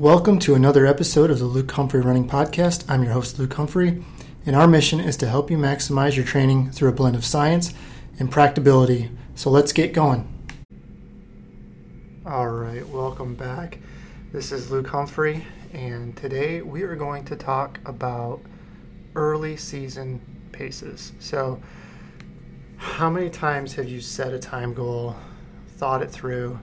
Welcome 0.00 0.40
to 0.40 0.56
another 0.56 0.86
episode 0.86 1.30
of 1.30 1.38
the 1.38 1.44
Luke 1.44 1.70
Humphrey 1.70 2.00
Running 2.00 2.28
Podcast. 2.28 2.84
I'm 2.88 3.04
your 3.04 3.12
host, 3.12 3.38
Luke 3.38 3.54
Humphrey, 3.54 4.02
and 4.44 4.56
our 4.56 4.66
mission 4.66 4.98
is 4.98 5.16
to 5.18 5.28
help 5.28 5.52
you 5.52 5.56
maximize 5.56 6.16
your 6.16 6.24
training 6.24 6.72
through 6.72 6.88
a 6.88 6.92
blend 6.92 7.14
of 7.14 7.24
science 7.24 7.72
and 8.18 8.28
practicability. 8.28 9.12
So 9.36 9.50
let's 9.50 9.72
get 9.72 9.92
going. 9.92 10.28
All 12.26 12.48
right, 12.48 12.84
welcome 12.88 13.36
back. 13.36 13.78
This 14.32 14.50
is 14.50 14.68
Luke 14.68 14.88
Humphrey, 14.88 15.46
and 15.72 16.16
today 16.16 16.60
we 16.60 16.82
are 16.82 16.96
going 16.96 17.24
to 17.26 17.36
talk 17.36 17.78
about 17.86 18.40
early 19.14 19.56
season 19.56 20.20
paces. 20.50 21.12
So, 21.20 21.62
how 22.78 23.08
many 23.08 23.30
times 23.30 23.74
have 23.74 23.88
you 23.88 24.00
set 24.00 24.32
a 24.32 24.40
time 24.40 24.74
goal, 24.74 25.14
thought 25.76 26.02
it 26.02 26.10
through? 26.10 26.58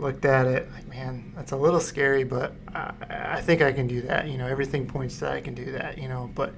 Looked 0.00 0.24
at 0.24 0.46
it 0.46 0.70
like, 0.72 0.88
man, 0.88 1.32
that's 1.36 1.52
a 1.52 1.56
little 1.56 1.80
scary, 1.80 2.24
but 2.24 2.54
I, 2.74 2.92
I 3.08 3.40
think 3.40 3.62
I 3.62 3.72
can 3.72 3.86
do 3.86 4.02
that. 4.02 4.28
You 4.28 4.38
know, 4.38 4.46
everything 4.46 4.86
points 4.86 5.18
that 5.18 5.32
I 5.32 5.40
can 5.40 5.54
do 5.54 5.72
that. 5.72 5.98
You 5.98 6.08
know, 6.08 6.30
but 6.34 6.54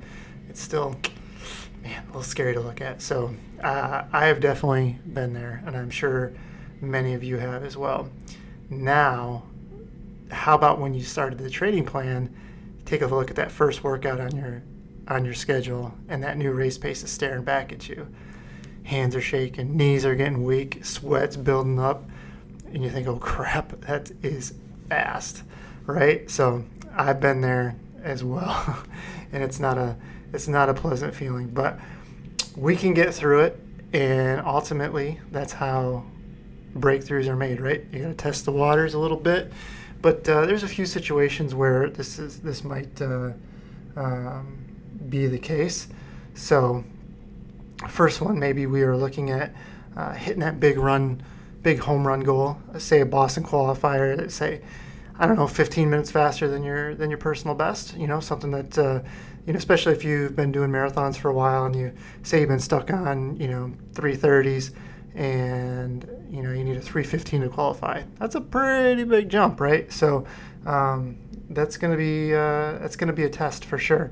it's 0.49 0.61
still, 0.61 0.97
man, 1.83 2.03
a 2.05 2.07
little 2.07 2.23
scary 2.23 2.55
to 2.55 2.61
look 2.61 2.81
at. 2.81 3.03
So 3.03 3.35
uh, 3.63 4.05
I 4.13 4.27
have 4.27 4.41
definitely 4.41 4.99
been 5.07 5.33
there, 5.33 5.63
and 5.67 5.77
I'm 5.77 5.91
sure 5.91 6.33
many 6.81 7.15
of 7.15 7.23
you 7.23 7.37
have 7.37 7.65
as 7.65 7.77
well. 7.77 8.09
Now, 8.71 9.45
how 10.31 10.55
about 10.55 10.81
when 10.81 10.95
you 10.95 11.03
started 11.03 11.39
the 11.39 11.51
training 11.51 11.85
plan? 11.85 12.35
Take 12.85 13.03
a 13.03 13.07
look 13.07 13.31
at 13.31 13.37
that 13.37 13.53
first 13.53 13.85
workout 13.85 14.21
on 14.21 14.37
your 14.37 14.63
on 15.09 15.25
your 15.25 15.35
schedule, 15.35 15.93
and 16.09 16.23
that 16.23 16.39
new 16.39 16.53
race 16.53 16.79
pace 16.79 17.03
is 17.03 17.11
staring 17.11 17.43
back 17.43 17.73
at 17.73 17.89
you. 17.89 18.07
Hands 18.85 19.15
are 19.15 19.21
shaking, 19.21 19.77
knees 19.77 20.05
are 20.05 20.15
getting 20.15 20.45
weak, 20.45 20.85
sweat's 20.85 21.37
building 21.37 21.79
up 21.79 22.05
and 22.73 22.83
you 22.83 22.91
think, 22.91 23.07
oh 23.07 23.17
crap, 23.17 23.81
that 23.83 24.11
is 24.23 24.55
fast, 24.89 25.43
right? 25.87 26.31
So 26.31 26.65
I've 26.97 27.21
been 27.21 27.41
there 27.41 27.77
as 28.03 28.25
well, 28.25 28.85
and 29.33 29.43
it's 29.43 29.61
not 29.61 29.79
a 29.79 29.97
it's 30.33 30.49
not 30.49 30.69
a 30.71 30.75
pleasant 30.75 31.15
feeling, 31.15 31.49
but 31.49 31.79
we 32.57 32.75
can 32.75 32.95
get 32.95 33.15
through 33.15 33.41
it, 33.41 33.61
and 33.93 34.41
ultimately 34.41 35.21
that's 35.31 35.53
how 35.53 36.05
breakthroughs 36.75 37.29
are 37.29 37.37
made, 37.37 37.61
right? 37.61 37.85
You 37.93 38.01
got 38.01 38.09
to 38.09 38.15
test 38.15 38.47
the 38.47 38.53
waters 38.53 38.95
a 38.95 38.99
little 38.99 39.19
bit, 39.19 39.53
but 40.01 40.27
uh, 40.29 40.47
there's 40.47 40.63
a 40.63 40.69
few 40.69 40.87
situations 40.87 41.55
where 41.55 41.91
this 41.91 42.19
is 42.19 42.41
this 42.41 42.65
might 42.65 43.01
uh, 43.01 43.33
um, 43.97 44.59
be 45.09 45.27
the 45.27 45.39
case. 45.39 45.89
So, 46.35 46.85
first 47.89 48.23
one, 48.23 48.39
maybe 48.39 48.65
we 48.65 48.83
are 48.83 48.97
looking 48.97 49.31
at 49.31 49.55
uh, 49.97 50.15
hitting 50.15 50.41
that 50.41 50.59
big 50.59 50.79
run 50.79 51.23
big 51.63 51.81
home 51.81 52.07
run 52.07 52.21
goal, 52.21 52.59
say 52.79 53.01
a 53.01 53.07
Boston 53.07 53.45
qualifier, 53.45 54.31
say 54.31 54.61
I 55.19 55.27
don't 55.27 55.37
know, 55.37 55.47
15 55.47 55.91
minutes 55.91 56.11
faster 56.11 56.49
than 56.49 56.63
your 56.63 56.95
than 56.95 57.11
your 57.11 57.19
personal 57.19 57.55
best. 57.55 57.97
You 57.97 58.07
know, 58.07 58.21
something 58.21 58.51
that 58.51 58.79
uh, 58.79 59.01
you 59.47 59.53
know, 59.53 59.57
especially 59.57 59.93
if 59.93 60.05
you've 60.05 60.35
been 60.35 60.53
doing 60.53 60.71
marathons 60.71 61.17
for 61.17 61.29
a 61.29 61.35
while 61.35 61.65
and 61.67 61.77
you 61.77 61.93
say 62.23 62.41
you've 62.41 62.49
been 62.49 62.61
stuck 62.61 62.91
on 62.91 63.37
you 63.37 63.49
know 63.49 63.73
330s 63.93 64.73
and 65.15 66.09
you 66.31 66.43
know 66.43 66.53
you 66.53 66.65
need 66.65 66.77
a 66.77 66.81
315 66.81 67.43
to 67.43 67.49
qualify. 67.49 68.03
That's 68.19 68.35
a 68.35 68.41
pretty 68.41 69.05
big 69.05 69.29
jump, 69.29 69.61
right? 69.61 69.93
So 69.93 70.27
um, 70.67 71.19
that's 71.51 71.77
going 71.77 71.93
to 71.93 71.99
be 71.99 72.35
uh, 72.35 72.79
that's 72.79 72.97
going 72.97 73.09
to 73.09 73.15
be 73.15 73.25
a 73.25 73.31
test 73.31 73.65
for 73.65 73.79
sure. 73.79 74.11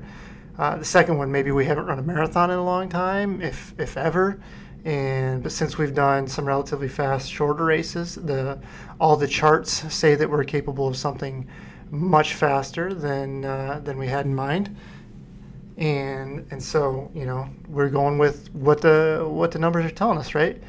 Uh, 0.57 0.77
the 0.77 0.85
second 0.85 1.17
one, 1.17 1.31
maybe 1.31 1.49
we 1.51 1.65
haven't 1.65 1.85
run 1.85 1.97
a 1.97 2.03
marathon 2.03 2.51
in 2.51 2.57
a 2.57 2.63
long 2.63 2.87
time, 2.87 3.41
if 3.41 3.73
if 3.79 3.97
ever 3.97 4.39
and 4.83 5.43
but 5.43 5.51
since 5.51 5.77
we've 5.77 5.93
done 5.93 6.27
some 6.27 6.45
relatively 6.45 6.87
fast 6.87 7.31
shorter 7.31 7.65
races 7.65 8.15
the 8.15 8.59
all 8.99 9.15
the 9.15 9.27
charts 9.27 9.93
say 9.93 10.15
that 10.15 10.29
we're 10.29 10.43
capable 10.43 10.87
of 10.87 10.97
something 10.97 11.47
much 11.91 12.35
faster 12.35 12.93
than 12.93 13.45
uh, 13.45 13.81
than 13.83 13.97
we 13.97 14.07
had 14.07 14.25
in 14.25 14.33
mind. 14.33 14.75
And 15.77 16.47
and 16.51 16.63
so 16.63 17.11
you 17.13 17.25
know 17.25 17.47
we're 17.67 17.89
going 17.89 18.17
with 18.17 18.49
what 18.53 18.81
the 18.81 19.25
what 19.27 19.51
the 19.51 19.59
numbers 19.59 19.85
are 19.85 19.91
telling 19.91 20.17
us 20.17 20.33
right? 20.33 20.61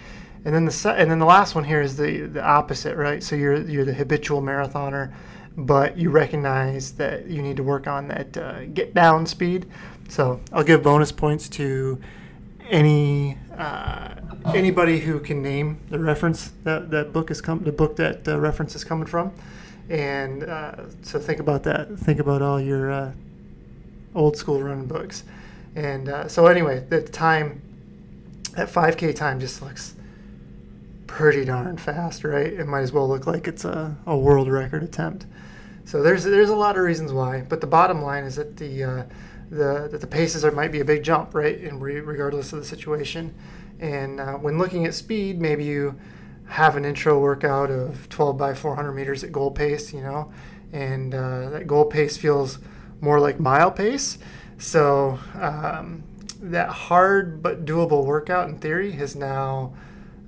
And 0.45 0.55
then 0.55 0.65
the 0.65 0.95
and 0.97 1.11
then 1.11 1.19
the 1.19 1.27
last 1.27 1.55
one 1.55 1.65
here 1.65 1.81
is 1.81 1.97
the 1.97 2.23
the 2.23 2.43
opposite 2.43 2.97
right? 2.97 3.23
So 3.23 3.37
you're 3.37 3.63
you're 3.63 3.85
the 3.85 3.95
habitual 3.95 4.43
marathoner 4.43 5.13
but 5.55 5.99
you 5.99 6.09
recognize 6.09 6.93
that 6.93 7.27
you 7.27 7.43
need 7.43 7.59
to 7.59 7.63
work 7.63 7.87
on 7.87 8.09
that 8.09 8.37
uh, 8.37 8.65
get 8.67 8.95
down 8.95 9.27
speed. 9.27 9.67
So 10.09 10.41
I'll 10.51 10.65
give 10.65 10.83
bonus 10.83 11.13
points 11.13 11.49
to 11.51 12.01
any 12.71 13.37
uh, 13.57 14.15
anybody 14.55 15.01
who 15.01 15.21
can 15.21 15.43
name 15.43 15.81
the 15.91 15.99
reference 15.99 16.53
that 16.65 16.91
that 16.91 17.13
book 17.13 17.31
is 17.31 17.41
come 17.41 17.65
the 17.65 17.73
book 17.73 17.97
that 17.97 18.25
the 18.25 18.39
reference 18.41 18.75
is 18.75 18.85
coming 18.85 19.07
from, 19.07 19.33
and 19.89 20.45
uh, 20.45 20.75
so 21.03 21.19
think 21.19 21.41
about 21.41 21.63
that. 21.65 21.99
Think 21.99 22.19
about 22.19 22.43
all 22.43 22.61
your 22.61 22.91
uh, 22.91 23.13
old 24.15 24.37
school 24.37 24.63
running 24.63 24.87
books, 24.87 25.25
and 25.75 26.09
uh, 26.09 26.29
so 26.29 26.47
anyway, 26.47 26.85
the 26.89 27.03
time 27.03 27.63
that 28.57 28.69
5K 28.69 29.15
time 29.15 29.41
just 29.41 29.63
looks 29.63 29.95
pretty 31.07 31.45
darn 31.45 31.77
fast, 31.77 32.25
right? 32.25 32.53
It 32.53 32.67
might 32.67 32.81
as 32.81 32.93
well 32.93 33.09
look 33.09 33.27
like 33.27 33.47
it's 33.47 33.65
a, 33.65 33.97
a 34.07 34.17
world 34.17 34.49
record 34.49 34.83
attempt. 34.83 35.27
So 35.85 36.03
there's 36.03 36.25
there's 36.25 36.51
a 36.51 36.57
lot 36.57 36.77
of 36.77 36.85
reasons 36.85 37.13
why, 37.13 37.45
but 37.49 37.61
the 37.61 37.67
bottom 37.67 38.03
line 38.03 38.25
is 38.25 38.37
that 38.37 38.57
the 38.57 38.85
uh, 38.85 39.03
the 39.53 39.89
that 39.91 40.01
the 40.01 40.07
paces 40.07 40.45
are, 40.45 40.51
might 40.51 40.73
be 40.73 40.81
a 40.81 40.85
big 40.85 41.03
jump, 41.03 41.35
right? 41.35 41.59
And 41.61 41.81
re- 41.81 42.01
regardless 42.01 42.53
of 42.53 42.59
the 42.59 42.65
situation, 42.65 43.35
and 43.79 44.19
uh, 44.19 44.35
when 44.35 44.59
looking 44.59 44.87
at 44.87 44.95
speed, 44.95 45.41
maybe 45.41 45.65
you 45.65 45.99
have 46.47 46.77
an 46.77 46.85
intro 46.85 47.19
workout 47.19 47.71
of 47.71 48.09
12 48.09 48.37
by 48.37 48.55
400 48.55 48.93
meters 48.93 49.23
at 49.25 49.33
goal 49.33 49.51
pace, 49.51 49.93
you 49.93 50.01
know, 50.01 50.33
and 50.73 51.15
uh, 51.15 51.51
that 51.51 51.67
goal 51.67 51.85
pace 51.85 52.17
feels 52.17 52.59
more 53.01 53.21
like 53.21 53.39
mile 53.39 53.71
pace. 53.71 54.19
So 54.59 55.19
um, 55.35 56.03
that 56.41 56.69
hard 56.69 57.43
but 57.43 57.65
doable 57.65 58.05
workout 58.05 58.49
in 58.49 58.59
theory 58.59 58.93
has 58.93 59.15
now 59.17 59.75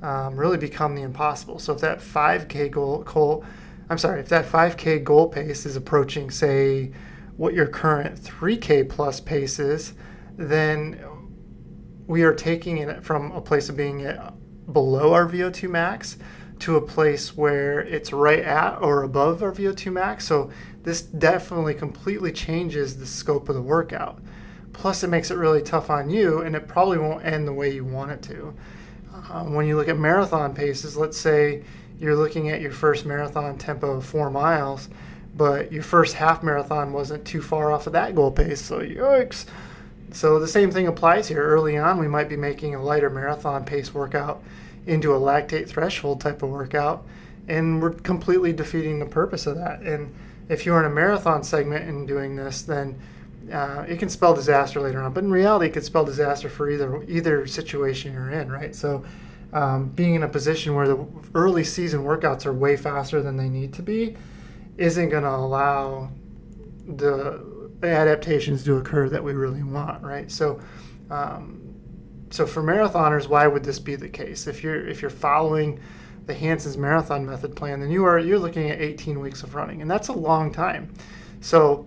um, 0.02 0.36
really 0.36 0.58
become 0.58 0.94
the 0.94 1.02
impossible. 1.02 1.58
So 1.58 1.72
if 1.72 1.80
that 1.80 2.00
5K 2.00 2.70
goal, 2.70 2.98
goal, 3.04 3.44
I'm 3.88 3.98
sorry, 3.98 4.20
if 4.20 4.28
that 4.28 4.44
5K 4.44 5.02
goal 5.02 5.28
pace 5.28 5.64
is 5.64 5.76
approaching, 5.76 6.30
say, 6.30 6.90
what 7.36 7.54
your 7.54 7.66
current 7.66 8.20
3K 8.20 8.88
plus 8.88 9.20
pace 9.20 9.58
is, 9.58 9.94
then 10.36 11.00
we 12.06 12.22
are 12.22 12.34
taking 12.34 12.78
it 12.78 13.04
from 13.04 13.32
a 13.32 13.40
place 13.40 13.68
of 13.68 13.76
being 13.76 14.06
below 14.70 15.12
our 15.12 15.28
VO2 15.28 15.68
max 15.70 16.16
to 16.60 16.76
a 16.76 16.80
place 16.80 17.36
where 17.36 17.80
it's 17.80 18.12
right 18.12 18.42
at 18.42 18.76
or 18.80 19.02
above 19.02 19.42
our 19.42 19.52
VO2 19.52 19.92
max. 19.92 20.26
So 20.26 20.50
this 20.82 21.02
definitely 21.02 21.74
completely 21.74 22.32
changes 22.32 22.98
the 22.98 23.06
scope 23.06 23.48
of 23.48 23.54
the 23.54 23.62
workout. 23.62 24.22
Plus, 24.72 25.02
it 25.02 25.08
makes 25.08 25.30
it 25.30 25.36
really 25.36 25.62
tough 25.62 25.88
on 25.88 26.10
you, 26.10 26.40
and 26.40 26.56
it 26.56 26.66
probably 26.66 26.98
won't 26.98 27.24
end 27.24 27.46
the 27.46 27.52
way 27.52 27.72
you 27.72 27.84
want 27.84 28.10
it 28.10 28.22
to. 28.22 28.54
Um, 29.30 29.54
when 29.54 29.66
you 29.66 29.76
look 29.76 29.88
at 29.88 29.98
marathon 29.98 30.54
paces, 30.54 30.96
let's 30.96 31.16
say 31.16 31.62
you're 31.98 32.16
looking 32.16 32.50
at 32.50 32.60
your 32.60 32.72
first 32.72 33.06
marathon 33.06 33.56
tempo 33.56 33.92
of 33.92 34.04
four 34.04 34.30
miles 34.30 34.88
but 35.36 35.72
your 35.72 35.82
first 35.82 36.14
half 36.14 36.42
marathon 36.42 36.92
wasn't 36.92 37.24
too 37.24 37.42
far 37.42 37.72
off 37.72 37.86
of 37.86 37.92
that 37.92 38.14
goal 38.14 38.30
pace. 38.30 38.62
So 38.62 38.80
yikes. 38.80 39.44
So 40.12 40.38
the 40.38 40.48
same 40.48 40.70
thing 40.70 40.86
applies 40.86 41.28
here. 41.28 41.42
Early 41.42 41.76
on, 41.76 41.98
we 41.98 42.06
might 42.06 42.28
be 42.28 42.36
making 42.36 42.74
a 42.74 42.82
lighter 42.82 43.10
marathon 43.10 43.64
pace 43.64 43.92
workout 43.92 44.42
into 44.86 45.12
a 45.12 45.18
lactate 45.18 45.68
threshold 45.68 46.20
type 46.20 46.42
of 46.42 46.50
workout, 46.50 47.04
and 47.48 47.82
we're 47.82 47.90
completely 47.90 48.52
defeating 48.52 49.00
the 49.00 49.06
purpose 49.06 49.46
of 49.46 49.56
that. 49.56 49.80
And 49.80 50.14
if 50.48 50.64
you're 50.64 50.78
in 50.78 50.84
a 50.84 50.94
marathon 50.94 51.42
segment 51.42 51.88
and 51.88 52.06
doing 52.06 52.36
this, 52.36 52.62
then 52.62 53.00
uh, 53.52 53.84
it 53.88 53.98
can 53.98 54.08
spell 54.08 54.34
disaster 54.34 54.80
later 54.80 55.02
on. 55.02 55.12
But 55.12 55.24
in 55.24 55.30
reality, 55.30 55.66
it 55.66 55.72
could 55.72 55.84
spell 55.84 56.04
disaster 56.04 56.48
for 56.48 56.70
either 56.70 57.02
either 57.04 57.46
situation 57.46 58.12
you're 58.12 58.30
in, 58.30 58.52
right? 58.52 58.74
So 58.74 59.04
um, 59.52 59.88
being 59.88 60.14
in 60.14 60.22
a 60.22 60.28
position 60.28 60.74
where 60.74 60.86
the 60.86 61.04
early 61.34 61.64
season 61.64 62.04
workouts 62.04 62.46
are 62.46 62.52
way 62.52 62.76
faster 62.76 63.20
than 63.20 63.36
they 63.36 63.48
need 63.48 63.72
to 63.74 63.82
be 63.82 64.16
isn't 64.76 65.08
going 65.08 65.22
to 65.22 65.30
allow 65.30 66.10
the 66.86 67.54
adaptations 67.82 68.64
to 68.64 68.76
occur 68.76 69.08
that 69.08 69.22
we 69.22 69.32
really 69.32 69.62
want, 69.62 70.02
right? 70.02 70.30
So, 70.30 70.60
um, 71.10 71.74
so 72.30 72.46
for 72.46 72.62
marathoners, 72.62 73.28
why 73.28 73.46
would 73.46 73.64
this 73.64 73.78
be 73.78 73.96
the 73.96 74.08
case? 74.08 74.46
If 74.46 74.62
you're 74.62 74.86
if 74.86 75.02
you're 75.02 75.10
following 75.10 75.80
the 76.26 76.34
Hansons 76.34 76.76
marathon 76.76 77.26
method 77.26 77.54
plan, 77.54 77.80
then 77.80 77.90
you 77.90 78.04
are 78.04 78.18
you're 78.18 78.38
looking 78.38 78.70
at 78.70 78.80
18 78.80 79.20
weeks 79.20 79.42
of 79.42 79.54
running, 79.54 79.82
and 79.82 79.90
that's 79.90 80.08
a 80.08 80.12
long 80.12 80.52
time. 80.52 80.92
So 81.40 81.86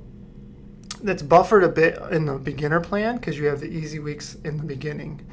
that's 1.04 1.22
buffered 1.22 1.64
a 1.64 1.70
bit 1.70 2.00
in 2.12 2.26
the 2.26 2.38
beginner 2.38 2.80
plan 2.80 3.18
because 3.18 3.38
you 3.38 3.46
have 3.48 3.60
the 3.60 3.68
easy 3.68 4.00
weeks 4.00 4.36
in 4.44 4.58
the 4.58 4.64
beginning. 4.64 5.26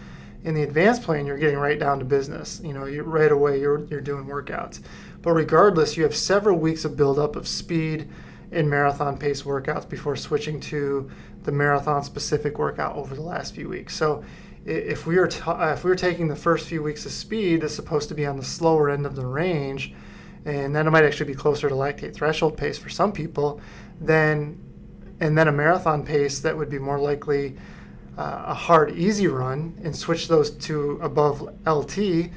In 0.42 0.54
the 0.54 0.62
advanced 0.62 1.02
plan, 1.02 1.24
you're 1.24 1.38
getting 1.38 1.58
right 1.58 1.78
down 1.78 1.98
to 2.00 2.04
business. 2.04 2.60
You 2.62 2.74
know, 2.74 2.84
you 2.84 3.02
right 3.02 3.32
away 3.32 3.60
you're 3.60 3.84
you're 3.84 4.00
doing 4.00 4.26
workouts. 4.26 4.80
But 5.24 5.32
regardless, 5.32 5.96
you 5.96 6.02
have 6.02 6.14
several 6.14 6.58
weeks 6.58 6.84
of 6.84 6.98
buildup 6.98 7.34
of 7.34 7.48
speed 7.48 8.10
in 8.52 8.68
marathon 8.68 9.16
pace 9.16 9.42
workouts 9.42 9.88
before 9.88 10.16
switching 10.16 10.60
to 10.60 11.10
the 11.44 11.50
marathon 11.50 12.04
specific 12.04 12.58
workout 12.58 12.94
over 12.94 13.14
the 13.14 13.22
last 13.22 13.54
few 13.54 13.70
weeks. 13.70 13.96
So 13.96 14.22
if 14.66 15.06
we 15.06 15.16
are 15.16 15.30
if 15.72 15.82
we 15.82 15.90
are 15.90 15.96
taking 15.96 16.28
the 16.28 16.36
first 16.36 16.68
few 16.68 16.82
weeks 16.82 17.06
of 17.06 17.12
speed 17.12 17.62
that's 17.62 17.74
supposed 17.74 18.10
to 18.10 18.14
be 18.14 18.26
on 18.26 18.36
the 18.36 18.44
slower 18.44 18.90
end 18.90 19.06
of 19.06 19.16
the 19.16 19.24
range, 19.24 19.94
and 20.44 20.76
then 20.76 20.86
it 20.86 20.90
might 20.90 21.04
actually 21.04 21.32
be 21.32 21.34
closer 21.34 21.70
to 21.70 21.74
lactate 21.74 22.14
threshold 22.14 22.58
pace 22.58 22.76
for 22.76 22.90
some 22.90 23.10
people, 23.10 23.62
then 23.98 24.60
and 25.20 25.38
then 25.38 25.48
a 25.48 25.52
marathon 25.52 26.04
pace 26.04 26.38
that 26.40 26.54
would 26.54 26.68
be 26.68 26.78
more 26.78 26.98
likely 26.98 27.56
uh, 28.18 28.42
a 28.48 28.54
hard 28.54 28.94
easy 28.94 29.26
run 29.26 29.80
and 29.82 29.96
switch 29.96 30.28
those 30.28 30.50
to 30.50 30.98
above 31.00 31.40
LT, 31.66 32.28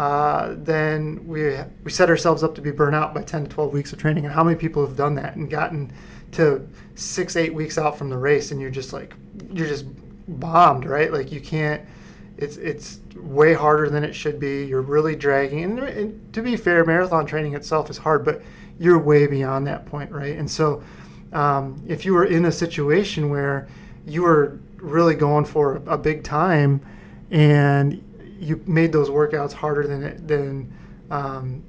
uh, 0.00 0.54
then 0.56 1.28
we 1.28 1.58
we 1.84 1.90
set 1.90 2.08
ourselves 2.08 2.42
up 2.42 2.54
to 2.54 2.62
be 2.62 2.70
burnt 2.70 2.96
out 2.96 3.12
by 3.12 3.20
10 3.20 3.44
to 3.44 3.50
12 3.50 3.74
weeks 3.74 3.92
of 3.92 3.98
training. 3.98 4.24
And 4.24 4.32
how 4.32 4.42
many 4.42 4.56
people 4.56 4.86
have 4.86 4.96
done 4.96 5.14
that 5.16 5.36
and 5.36 5.50
gotten 5.50 5.92
to 6.32 6.66
six 6.94 7.36
eight 7.36 7.52
weeks 7.52 7.76
out 7.76 7.98
from 7.98 8.08
the 8.08 8.16
race 8.16 8.50
and 8.50 8.62
you're 8.62 8.70
just 8.70 8.94
like 8.94 9.14
you're 9.52 9.68
just 9.68 9.84
bombed, 10.26 10.86
right? 10.86 11.12
Like 11.12 11.30
you 11.30 11.42
can't. 11.42 11.82
It's 12.38 12.56
it's 12.56 13.00
way 13.14 13.52
harder 13.52 13.90
than 13.90 14.02
it 14.02 14.14
should 14.14 14.40
be. 14.40 14.64
You're 14.64 14.80
really 14.80 15.14
dragging. 15.16 15.64
And, 15.64 15.78
and 15.80 16.32
to 16.32 16.40
be 16.40 16.56
fair, 16.56 16.82
marathon 16.82 17.26
training 17.26 17.54
itself 17.54 17.90
is 17.90 17.98
hard, 17.98 18.24
but 18.24 18.40
you're 18.78 18.98
way 18.98 19.26
beyond 19.26 19.66
that 19.66 19.84
point, 19.84 20.10
right? 20.10 20.34
And 20.34 20.50
so, 20.50 20.82
um, 21.34 21.84
if 21.86 22.06
you 22.06 22.14
were 22.14 22.24
in 22.24 22.46
a 22.46 22.52
situation 22.52 23.28
where 23.28 23.68
you 24.06 24.22
were 24.22 24.60
really 24.78 25.14
going 25.14 25.44
for 25.44 25.82
a 25.86 25.98
big 25.98 26.24
time, 26.24 26.80
and 27.30 28.02
you 28.40 28.62
made 28.66 28.92
those 28.92 29.08
workouts 29.08 29.52
harder 29.52 29.86
than 29.86 30.26
than 30.26 30.72
um, 31.10 31.62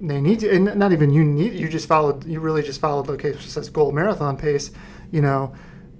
they 0.00 0.20
need 0.20 0.40
to, 0.40 0.50
and 0.50 0.76
not 0.76 0.92
even 0.92 1.10
you 1.10 1.24
need. 1.24 1.54
You 1.54 1.68
just 1.68 1.88
followed. 1.88 2.24
You 2.24 2.40
really 2.40 2.62
just 2.62 2.80
followed. 2.80 3.08
Okay, 3.10 3.36
says 3.38 3.68
goal 3.68 3.92
marathon 3.92 4.36
pace. 4.36 4.70
You 5.10 5.20
know, 5.20 5.54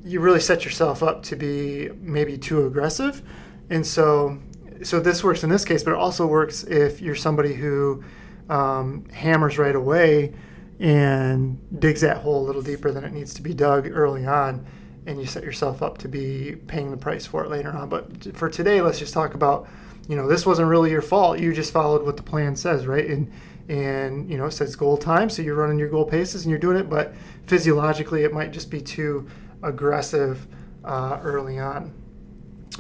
you 0.05 0.21
really 0.21 0.41
set 0.41 0.65
yourself 0.65 1.03
up 1.03 1.23
to 1.25 1.37
be 1.37 1.91
maybe 2.01 2.39
too 2.39 2.67
aggressive, 2.67 3.23
and 3.69 3.87
so 3.87 4.39
so 4.83 5.01
this 5.01 5.23
works 5.23 5.45
in 5.45 5.51
this 5.51 5.65
case, 5.65 5.83
but 5.83 5.93
it 5.93 5.99
also 5.99 6.27
works 6.27 6.65
if 6.65 7.01
you're 7.01 7.15
somebody 7.15 7.55
who 7.55 8.03
um, 8.49 9.05
hammers 9.13 9.59
right 9.59 9.75
away 9.75 10.33
and 10.81 11.59
digs 11.81 12.01
that 12.01 12.19
hole 12.19 12.45
a 12.45 12.47
little 12.47 12.63
deeper 12.63 12.91
than 12.91 13.05
it 13.05 13.13
needs 13.13 13.35
to 13.35 13.43
be 13.43 13.55
dug 13.55 13.89
early 13.93 14.27
on, 14.27 14.67
and 15.07 15.21
you 15.21 15.27
set 15.27 15.43
yourself 15.43 15.83
up 15.83 15.99
to 15.99 16.09
be 16.09 16.57
paying 16.67 16.91
the 16.91 16.97
price 16.97 17.27
for 17.27 17.45
it 17.45 17.51
later 17.51 17.71
on. 17.71 17.89
But 17.89 18.37
for 18.37 18.49
today, 18.49 18.81
let's 18.81 18.99
just 18.99 19.13
talk 19.13 19.35
about, 19.35 19.69
you 20.09 20.17
know, 20.17 20.29
this 20.29 20.47
wasn't 20.47 20.69
really 20.69 20.91
your 20.91 21.03
fault. 21.03 21.39
You 21.41 21.53
just 21.53 21.73
followed 21.73 22.05
what 22.05 22.17
the 22.17 22.23
plan 22.23 22.57
says, 22.57 22.87
right? 22.87 23.07
And 23.07 23.31
and 23.69 24.29
you 24.29 24.37
know, 24.37 24.47
it 24.47 24.53
says 24.53 24.75
goal 24.75 24.97
time, 24.97 25.31
so 25.31 25.41
you're 25.41 25.55
running 25.55 25.79
your 25.79 25.89
goal 25.89 26.05
paces 26.05 26.43
and 26.43 26.51
you're 26.51 26.59
doing 26.59 26.77
it, 26.77 26.91
but 26.91 27.15
physiologically, 27.47 28.25
it 28.25 28.33
might 28.33 28.51
just 28.51 28.71
be 28.71 28.81
too 28.81 29.29
aggressive 29.63 30.47
uh, 30.85 31.21
early 31.23 31.59
on. 31.59 31.95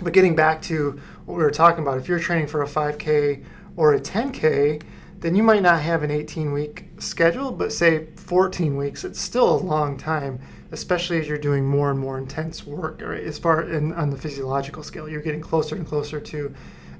But 0.00 0.12
getting 0.12 0.34
back 0.34 0.60
to 0.62 1.00
what 1.24 1.36
we 1.36 1.42
were 1.42 1.50
talking 1.50 1.82
about, 1.82 1.98
if 1.98 2.08
you're 2.08 2.18
training 2.18 2.48
for 2.48 2.62
a 2.62 2.66
5K 2.66 3.44
or 3.76 3.94
a 3.94 4.00
10K, 4.00 4.82
then 5.20 5.36
you 5.36 5.42
might 5.42 5.62
not 5.62 5.80
have 5.80 6.02
an 6.02 6.10
18 6.10 6.52
week 6.52 6.88
schedule, 6.98 7.52
but 7.52 7.72
say 7.72 8.06
14 8.16 8.76
weeks. 8.76 9.04
It's 9.04 9.20
still 9.20 9.54
a 9.54 9.56
long 9.56 9.96
time, 9.96 10.40
especially 10.72 11.20
as 11.20 11.28
you're 11.28 11.38
doing 11.38 11.64
more 11.64 11.90
and 11.90 12.00
more 12.00 12.18
intense 12.18 12.66
work. 12.66 13.00
Right? 13.00 13.22
As 13.22 13.38
far 13.38 13.62
in, 13.62 13.92
on 13.92 14.10
the 14.10 14.16
physiological 14.16 14.82
scale, 14.82 15.08
you're 15.08 15.22
getting 15.22 15.40
closer 15.40 15.76
and 15.76 15.86
closer 15.86 16.18
to 16.20 16.54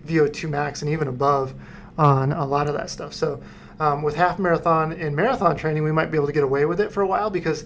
VO2 0.06 0.48
max 0.48 0.82
and 0.82 0.90
even 0.90 1.08
above 1.08 1.54
on 1.98 2.32
a 2.32 2.46
lot 2.46 2.68
of 2.68 2.74
that 2.74 2.90
stuff. 2.90 3.12
So, 3.12 3.42
um, 3.80 4.02
with 4.02 4.14
half 4.14 4.38
marathon 4.38 4.92
and 4.92 5.16
marathon 5.16 5.56
training, 5.56 5.82
we 5.82 5.92
might 5.92 6.10
be 6.10 6.16
able 6.16 6.26
to 6.26 6.32
get 6.32 6.44
away 6.44 6.66
with 6.66 6.80
it 6.80 6.92
for 6.92 7.02
a 7.02 7.06
while 7.06 7.30
because 7.30 7.64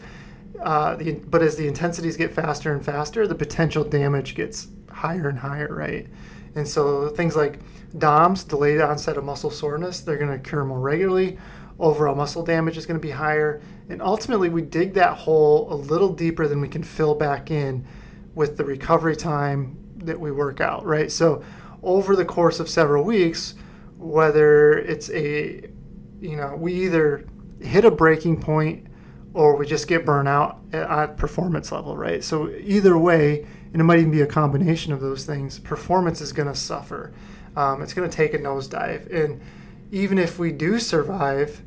uh, 0.63 0.97
the, 0.97 1.13
but 1.13 1.43
as 1.43 1.57
the 1.57 1.67
intensities 1.67 2.17
get 2.17 2.33
faster 2.33 2.73
and 2.73 2.85
faster, 2.85 3.27
the 3.27 3.35
potential 3.35 3.85
damage 3.85 4.35
gets 4.35 4.69
higher 4.91 5.29
and 5.29 5.41
higher, 5.41 5.69
right? 5.69 6.07
And 6.55 6.67
so 6.67 7.09
things 7.11 7.37
like 7.37 7.61
DOMS, 7.99 8.45
delayed 8.45 8.81
onset 8.81 9.17
of 9.17 9.25
muscle 9.25 9.51
soreness, 9.51 10.01
they're 10.01 10.17
going 10.17 10.31
to 10.31 10.37
occur 10.37 10.65
more 10.65 10.81
regularly. 10.81 11.39
Overall 11.79 12.15
muscle 12.15 12.43
damage 12.43 12.77
is 12.77 12.87
going 12.87 12.99
to 12.99 13.07
be 13.07 13.13
higher. 13.13 13.61
And 13.89 14.01
ultimately, 14.01 14.49
we 14.49 14.63
dig 14.63 14.95
that 14.95 15.19
hole 15.19 15.73
a 15.73 15.75
little 15.75 16.13
deeper 16.13 16.49
than 16.49 16.61
we 16.61 16.69
can 16.69 16.83
fill 16.83 17.15
back 17.15 17.51
in 17.51 17.87
with 18.35 18.57
the 18.57 18.65
recovery 18.65 19.17
time 19.17 19.77
that 19.99 20.19
we 20.19 20.31
work 20.31 20.61
out, 20.61 20.85
right? 20.85 21.11
So 21.11 21.43
over 21.83 22.17
the 22.17 22.25
course 22.25 22.61
of 22.61 22.69
several 22.69 23.05
weeks, 23.05 23.55
whether 23.99 24.73
it's 24.73 25.11
a, 25.11 25.69
you 26.21 26.37
know, 26.37 26.57
we 26.57 26.75
either 26.85 27.27
hit 27.61 27.85
a 27.85 27.91
breaking 27.91 28.41
point 28.41 28.87
or 29.35 29.57
we 29.57 29.67
just 29.67 29.87
get 29.87 30.05
burnt 30.07 30.29
out 30.29 30.61
at 30.73 31.17
performance 31.17 31.71
level, 31.71 31.97
right? 31.97 32.25
So 32.25 32.49
either 32.51 32.97
way, 32.97 33.47
and 33.73 33.81
it 33.81 33.85
might 33.85 33.99
even 33.99 34.11
be 34.11 34.23
a 34.23 34.27
combination 34.27 34.93
of 34.93 35.01
those 35.01 35.27
things, 35.27 35.59
performance 35.59 36.21
is 36.21 36.33
going 36.33 36.49
to 36.49 36.55
suffer. 36.55 37.13
Um, 37.55 37.83
it's 37.83 37.93
going 37.93 38.09
to 38.09 38.17
take 38.17 38.33
a 38.33 38.39
nosedive. 38.39 39.13
And 39.15 39.41
even 39.91 40.19
if 40.19 40.39
we 40.39 40.53
do 40.53 40.79
survive, 40.79 41.63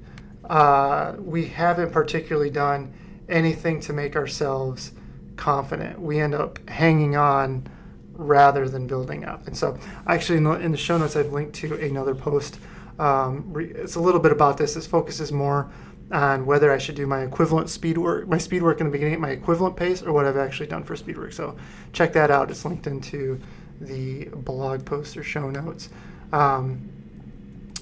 uh, 0.49 1.15
we 1.19 1.45
haven't 1.45 1.91
particularly 1.91 2.49
done 2.49 2.93
anything 3.27 3.79
to 3.81 3.93
make 3.93 4.15
ourselves 4.15 4.91
confident. 5.35 5.99
We 5.99 6.19
end 6.19 6.33
up 6.33 6.67
hanging 6.67 7.15
on 7.15 7.67
rather 8.13 8.67
than 8.67 8.87
building 8.87 9.23
up. 9.23 9.47
And 9.47 9.55
so, 9.55 9.77
actually, 10.07 10.39
in 10.39 10.43
the, 10.43 10.51
in 10.53 10.71
the 10.71 10.77
show 10.77 10.97
notes, 10.97 11.15
I've 11.15 11.31
linked 11.31 11.55
to 11.55 11.75
another 11.75 12.15
post. 12.15 12.59
Um, 12.97 13.55
it's 13.57 13.95
a 13.95 14.01
little 14.01 14.19
bit 14.19 14.31
about 14.31 14.57
this. 14.57 14.73
This 14.73 14.85
focuses 14.85 15.31
more 15.31 15.71
on 16.11 16.45
whether 16.45 16.71
I 16.71 16.79
should 16.79 16.95
do 16.95 17.05
my 17.05 17.21
equivalent 17.21 17.69
speed 17.69 17.97
work, 17.97 18.27
my 18.27 18.39
speed 18.39 18.63
work 18.63 18.81
in 18.81 18.87
the 18.87 18.91
beginning 18.91 19.13
at 19.13 19.19
my 19.19 19.29
equivalent 19.29 19.75
pace, 19.75 20.01
or 20.01 20.11
what 20.11 20.25
I've 20.25 20.37
actually 20.37 20.67
done 20.67 20.83
for 20.83 20.95
speed 20.95 21.17
work. 21.17 21.31
So 21.31 21.55
check 21.93 22.11
that 22.13 22.31
out. 22.31 22.49
It's 22.49 22.65
linked 22.65 22.87
into 22.87 23.39
the 23.79 24.25
blog 24.25 24.83
post 24.83 25.15
or 25.15 25.23
show 25.23 25.49
notes. 25.49 25.89
Um, 26.33 26.89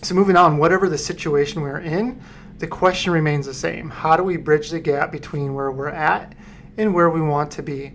so 0.01 0.13
moving 0.13 0.35
on, 0.35 0.57
whatever 0.57 0.89
the 0.89 0.97
situation 0.97 1.61
we're 1.61 1.79
in, 1.79 2.21
the 2.59 2.68
question 2.68 3.12
remains 3.12 3.45
the 3.45 3.54
same. 3.54 3.89
How 3.89 4.18
do 4.18 4.24
we 4.24 4.38
bridge 4.38 4.69
the 4.69 4.80
gap 4.80 5.12
between 5.12 5.54
where 5.54 5.71
we're 5.71 5.89
at 5.89 6.36
and 6.77 6.94
where 6.94 7.09
we 7.09 7.21
want 7.21 7.51
to 7.51 7.63
be? 7.63 7.94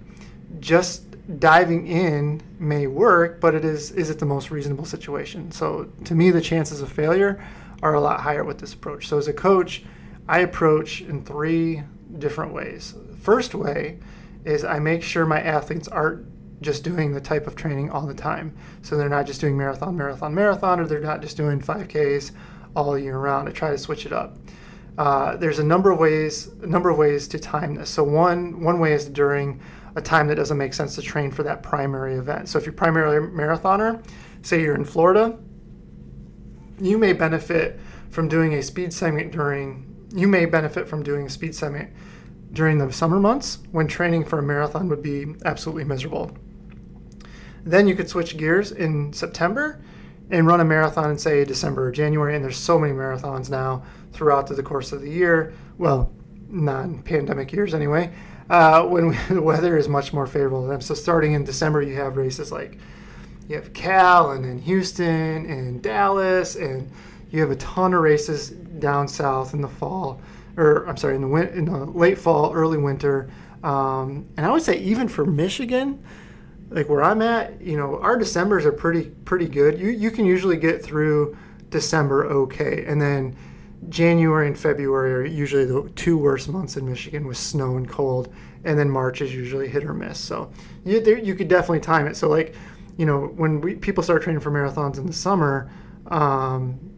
Just 0.60 1.04
diving 1.38 1.86
in 1.86 2.42
may 2.58 2.86
work, 2.86 3.40
but 3.40 3.54
it 3.54 3.64
is 3.64 3.90
is 3.92 4.10
it 4.10 4.18
the 4.18 4.26
most 4.26 4.50
reasonable 4.50 4.84
situation? 4.84 5.50
So 5.50 5.90
to 6.04 6.14
me, 6.14 6.30
the 6.30 6.40
chances 6.40 6.80
of 6.80 6.92
failure 6.92 7.44
are 7.82 7.94
a 7.94 8.00
lot 8.00 8.20
higher 8.20 8.44
with 8.44 8.58
this 8.58 8.74
approach. 8.74 9.08
So 9.08 9.18
as 9.18 9.28
a 9.28 9.32
coach, 9.32 9.82
I 10.28 10.40
approach 10.40 11.00
in 11.00 11.24
three 11.24 11.82
different 12.18 12.52
ways. 12.52 12.94
First 13.20 13.54
way 13.54 13.98
is 14.44 14.64
I 14.64 14.78
make 14.78 15.02
sure 15.02 15.26
my 15.26 15.40
athletes 15.40 15.88
aren't 15.88 16.26
just 16.62 16.84
doing 16.84 17.12
the 17.12 17.20
type 17.20 17.48
of 17.48 17.56
training 17.56 17.90
all 17.90 18.06
the 18.06 18.14
time. 18.14 18.54
So 18.82 18.96
they're 18.96 19.08
not 19.08 19.26
just 19.26 19.40
doing 19.40 19.56
marathon, 19.56 19.96
marathon, 19.96 20.34
marathon, 20.34 20.78
or 20.78 20.86
they're 20.86 21.00
not 21.00 21.20
just 21.20 21.36
doing 21.36 21.60
5Ks 21.60 22.30
all 22.74 22.98
year 22.98 23.18
round. 23.18 23.48
I 23.48 23.52
try 23.52 23.70
to 23.70 23.78
switch 23.78 24.06
it 24.06 24.12
up. 24.12 24.38
Uh, 24.98 25.36
there's 25.36 25.58
a 25.58 25.64
number 25.64 25.90
of 25.90 25.98
ways, 25.98 26.48
a 26.62 26.66
number 26.66 26.90
of 26.90 26.98
ways 26.98 27.26
to 27.28 27.38
time 27.38 27.74
this. 27.74 27.90
So 27.90 28.04
one 28.04 28.62
one 28.62 28.78
way 28.78 28.92
is 28.92 29.06
during 29.06 29.60
a 29.96 30.02
time 30.02 30.28
that 30.28 30.36
doesn't 30.36 30.58
make 30.58 30.74
sense 30.74 30.94
to 30.96 31.02
train 31.02 31.30
for 31.30 31.42
that 31.42 31.62
primary 31.62 32.14
event. 32.14 32.48
So 32.48 32.58
if 32.58 32.66
you're 32.66 32.72
primarily 32.72 33.16
a 33.16 33.20
marathoner, 33.20 34.04
say 34.42 34.60
you're 34.60 34.74
in 34.74 34.84
Florida, 34.84 35.38
you 36.80 36.98
may 36.98 37.12
benefit 37.12 37.78
from 38.10 38.28
doing 38.28 38.54
a 38.54 38.62
speed 38.62 38.92
segment 38.92 39.32
during 39.32 39.88
you 40.14 40.28
may 40.28 40.44
benefit 40.44 40.88
from 40.88 41.02
doing 41.02 41.26
a 41.26 41.30
speed 41.30 41.54
segment 41.54 41.90
during 42.52 42.76
the 42.76 42.92
summer 42.92 43.18
months 43.18 43.58
when 43.70 43.86
training 43.86 44.24
for 44.26 44.38
a 44.38 44.42
marathon 44.42 44.88
would 44.88 45.02
be 45.02 45.34
absolutely 45.46 45.84
miserable. 45.84 46.36
Then 47.64 47.88
you 47.88 47.94
could 47.94 48.10
switch 48.10 48.36
gears 48.36 48.72
in 48.72 49.12
September 49.14 49.80
and 50.30 50.46
run 50.46 50.60
a 50.60 50.64
marathon 50.64 51.10
in, 51.10 51.18
say, 51.18 51.44
December 51.44 51.86
or 51.86 51.90
January. 51.90 52.34
And 52.34 52.44
there's 52.44 52.56
so 52.56 52.78
many 52.78 52.92
marathons 52.92 53.50
now 53.50 53.82
throughout 54.12 54.46
the 54.46 54.62
course 54.62 54.92
of 54.92 55.00
the 55.00 55.10
year. 55.10 55.52
Well, 55.78 56.12
non 56.48 57.02
pandemic 57.02 57.52
years 57.52 57.74
anyway, 57.74 58.12
uh, 58.50 58.84
when 58.84 59.08
we, 59.08 59.16
the 59.28 59.42
weather 59.42 59.76
is 59.76 59.88
much 59.88 60.12
more 60.12 60.26
favorable 60.26 60.62
to 60.62 60.68
them. 60.68 60.80
So 60.80 60.94
starting 60.94 61.32
in 61.32 61.44
December, 61.44 61.82
you 61.82 61.94
have 61.96 62.16
races 62.16 62.52
like 62.52 62.78
you 63.48 63.56
have 63.56 63.72
Cal 63.72 64.30
and 64.32 64.44
then 64.44 64.58
Houston 64.58 65.46
and 65.46 65.82
Dallas 65.82 66.56
and 66.56 66.90
you 67.30 67.40
have 67.40 67.50
a 67.50 67.56
ton 67.56 67.94
of 67.94 68.02
races 68.02 68.50
down 68.50 69.08
south 69.08 69.54
in 69.54 69.62
the 69.62 69.68
fall, 69.68 70.20
or 70.56 70.86
I'm 70.86 70.96
sorry, 70.96 71.16
in 71.16 71.22
the 71.22 71.28
win- 71.28 71.48
in 71.48 71.64
the 71.64 71.86
late 71.86 72.18
fall, 72.18 72.52
early 72.52 72.78
winter, 72.78 73.30
um, 73.64 74.26
and 74.36 74.44
I 74.44 74.50
would 74.50 74.62
say 74.62 74.78
even 74.78 75.08
for 75.08 75.24
Michigan, 75.24 76.02
like 76.74 76.88
where 76.88 77.02
I'm 77.02 77.22
at, 77.22 77.60
you 77.60 77.76
know, 77.76 77.98
our 78.00 78.16
December's 78.16 78.64
are 78.64 78.72
pretty 78.72 79.10
pretty 79.24 79.46
good. 79.46 79.78
You 79.78 79.90
you 79.90 80.10
can 80.10 80.24
usually 80.24 80.56
get 80.56 80.82
through 80.82 81.36
December 81.70 82.26
okay, 82.26 82.84
and 82.86 83.00
then 83.00 83.36
January 83.88 84.46
and 84.46 84.58
February 84.58 85.14
are 85.14 85.24
usually 85.24 85.64
the 85.64 85.90
two 85.96 86.16
worst 86.16 86.48
months 86.48 86.76
in 86.76 86.88
Michigan 86.88 87.26
with 87.26 87.36
snow 87.36 87.76
and 87.76 87.88
cold, 87.88 88.32
and 88.64 88.78
then 88.78 88.88
March 88.90 89.20
is 89.20 89.34
usually 89.34 89.68
hit 89.68 89.84
or 89.84 89.94
miss. 89.94 90.18
So 90.18 90.52
you 90.84 91.00
there, 91.00 91.18
you 91.18 91.34
could 91.34 91.48
definitely 91.48 91.80
time 91.80 92.06
it. 92.06 92.16
So 92.16 92.28
like, 92.28 92.54
you 92.96 93.06
know, 93.06 93.26
when 93.26 93.60
we, 93.60 93.74
people 93.74 94.02
start 94.02 94.22
training 94.22 94.40
for 94.40 94.50
marathons 94.50 94.98
in 94.98 95.06
the 95.06 95.12
summer, 95.12 95.70
um, 96.08 96.92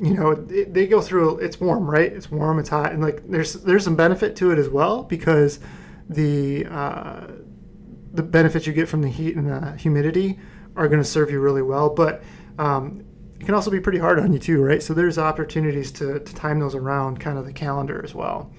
you 0.00 0.14
know 0.14 0.34
they 0.34 0.86
go 0.86 1.00
through 1.00 1.38
it's 1.38 1.60
warm 1.60 1.88
right 1.88 2.12
it's 2.12 2.28
warm 2.28 2.58
it's 2.58 2.68
hot 2.68 2.92
and 2.92 3.00
like 3.00 3.22
there's 3.28 3.52
there's 3.54 3.84
some 3.84 3.94
benefit 3.94 4.34
to 4.34 4.50
it 4.50 4.58
as 4.58 4.68
well 4.68 5.04
because 5.04 5.60
the 6.08 6.66
uh, 6.66 7.26
the 8.14 8.22
benefits 8.22 8.66
you 8.66 8.72
get 8.72 8.88
from 8.88 9.02
the 9.02 9.08
heat 9.08 9.36
and 9.36 9.48
the 9.48 9.76
humidity 9.76 10.38
are 10.76 10.88
going 10.88 11.02
to 11.02 11.08
serve 11.08 11.30
you 11.30 11.40
really 11.40 11.62
well 11.62 11.90
but 11.90 12.22
um, 12.58 13.04
it 13.44 13.46
can 13.46 13.54
also 13.54 13.70
be 13.70 13.80
pretty 13.80 13.98
hard 13.98 14.18
on 14.18 14.32
you 14.32 14.38
too, 14.38 14.62
right? 14.62 14.82
So 14.82 14.94
there's 14.94 15.18
opportunities 15.18 15.90
to, 15.92 16.18
to 16.18 16.34
time 16.34 16.60
those 16.60 16.74
around 16.74 17.20
kind 17.20 17.36
of 17.36 17.44
the 17.44 17.52
calendar 17.52 18.00
as 18.02 18.14
well. 18.14 18.50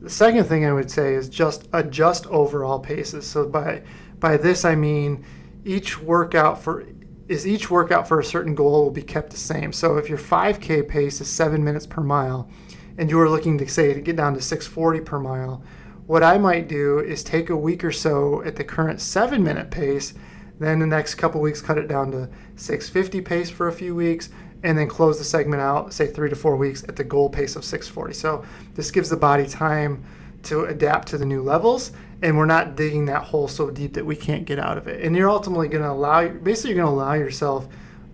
The 0.00 0.08
second 0.08 0.44
thing 0.44 0.64
I 0.64 0.72
would 0.72 0.90
say 0.90 1.14
is 1.14 1.28
just 1.28 1.68
adjust 1.72 2.26
overall 2.28 2.78
paces. 2.78 3.26
So 3.26 3.46
by 3.46 3.82
by 4.20 4.36
this 4.38 4.64
I 4.64 4.76
mean 4.76 5.24
each 5.64 6.00
workout 6.00 6.62
for 6.62 6.86
is 7.28 7.46
each 7.46 7.70
workout 7.70 8.06
for 8.06 8.20
a 8.20 8.24
certain 8.24 8.54
goal 8.54 8.84
will 8.84 8.90
be 8.90 9.02
kept 9.02 9.30
the 9.30 9.36
same. 9.36 9.72
So 9.72 9.96
if 9.96 10.08
your 10.08 10.18
5K 10.18 10.88
pace 10.88 11.20
is 11.20 11.28
seven 11.28 11.64
minutes 11.64 11.86
per 11.86 12.02
mile, 12.02 12.48
and 12.96 13.10
you 13.10 13.20
are 13.20 13.28
looking 13.28 13.58
to 13.58 13.68
say 13.68 13.92
to 13.92 14.00
get 14.00 14.16
down 14.16 14.34
to 14.34 14.40
640 14.40 15.00
per 15.00 15.18
mile, 15.18 15.62
what 16.06 16.22
I 16.22 16.38
might 16.38 16.68
do 16.68 16.98
is 16.98 17.22
take 17.22 17.50
a 17.50 17.56
week 17.56 17.84
or 17.84 17.92
so 17.92 18.42
at 18.42 18.56
the 18.56 18.64
current 18.64 19.00
seven 19.00 19.42
minute 19.42 19.70
pace, 19.70 20.14
then 20.58 20.78
the 20.78 20.86
next 20.86 21.14
couple 21.14 21.40
weeks 21.40 21.60
cut 21.60 21.78
it 21.78 21.88
down 21.88 22.10
to 22.12 22.28
650 22.56 23.20
pace 23.22 23.50
for 23.50 23.68
a 23.68 23.72
few 23.72 23.94
weeks, 23.94 24.28
and 24.62 24.78
then 24.78 24.88
close 24.88 25.18
the 25.18 25.24
segment 25.24 25.60
out, 25.60 25.92
say 25.92 26.06
three 26.06 26.30
to 26.30 26.36
four 26.36 26.56
weeks 26.56 26.84
at 26.84 26.96
the 26.96 27.04
goal 27.04 27.28
pace 27.28 27.56
of 27.56 27.64
640. 27.64 28.14
So 28.14 28.44
this 28.74 28.90
gives 28.90 29.10
the 29.10 29.16
body 29.16 29.46
time 29.46 30.04
to 30.44 30.64
adapt 30.64 31.08
to 31.08 31.18
the 31.18 31.26
new 31.26 31.42
levels, 31.42 31.92
and 32.22 32.36
we're 32.36 32.46
not 32.46 32.76
digging 32.76 33.06
that 33.06 33.24
hole 33.24 33.48
so 33.48 33.70
deep 33.70 33.94
that 33.94 34.06
we 34.06 34.16
can't 34.16 34.44
get 34.44 34.58
out 34.58 34.78
of 34.78 34.86
it. 34.86 35.04
And 35.04 35.16
you're 35.16 35.30
ultimately 35.30 35.68
going 35.68 35.82
to 35.82 35.90
allow, 35.90 36.28
basically, 36.28 36.70
you're 36.70 36.84
going 36.84 36.94
to 36.94 37.02
allow 37.02 37.14
yourself 37.14 37.66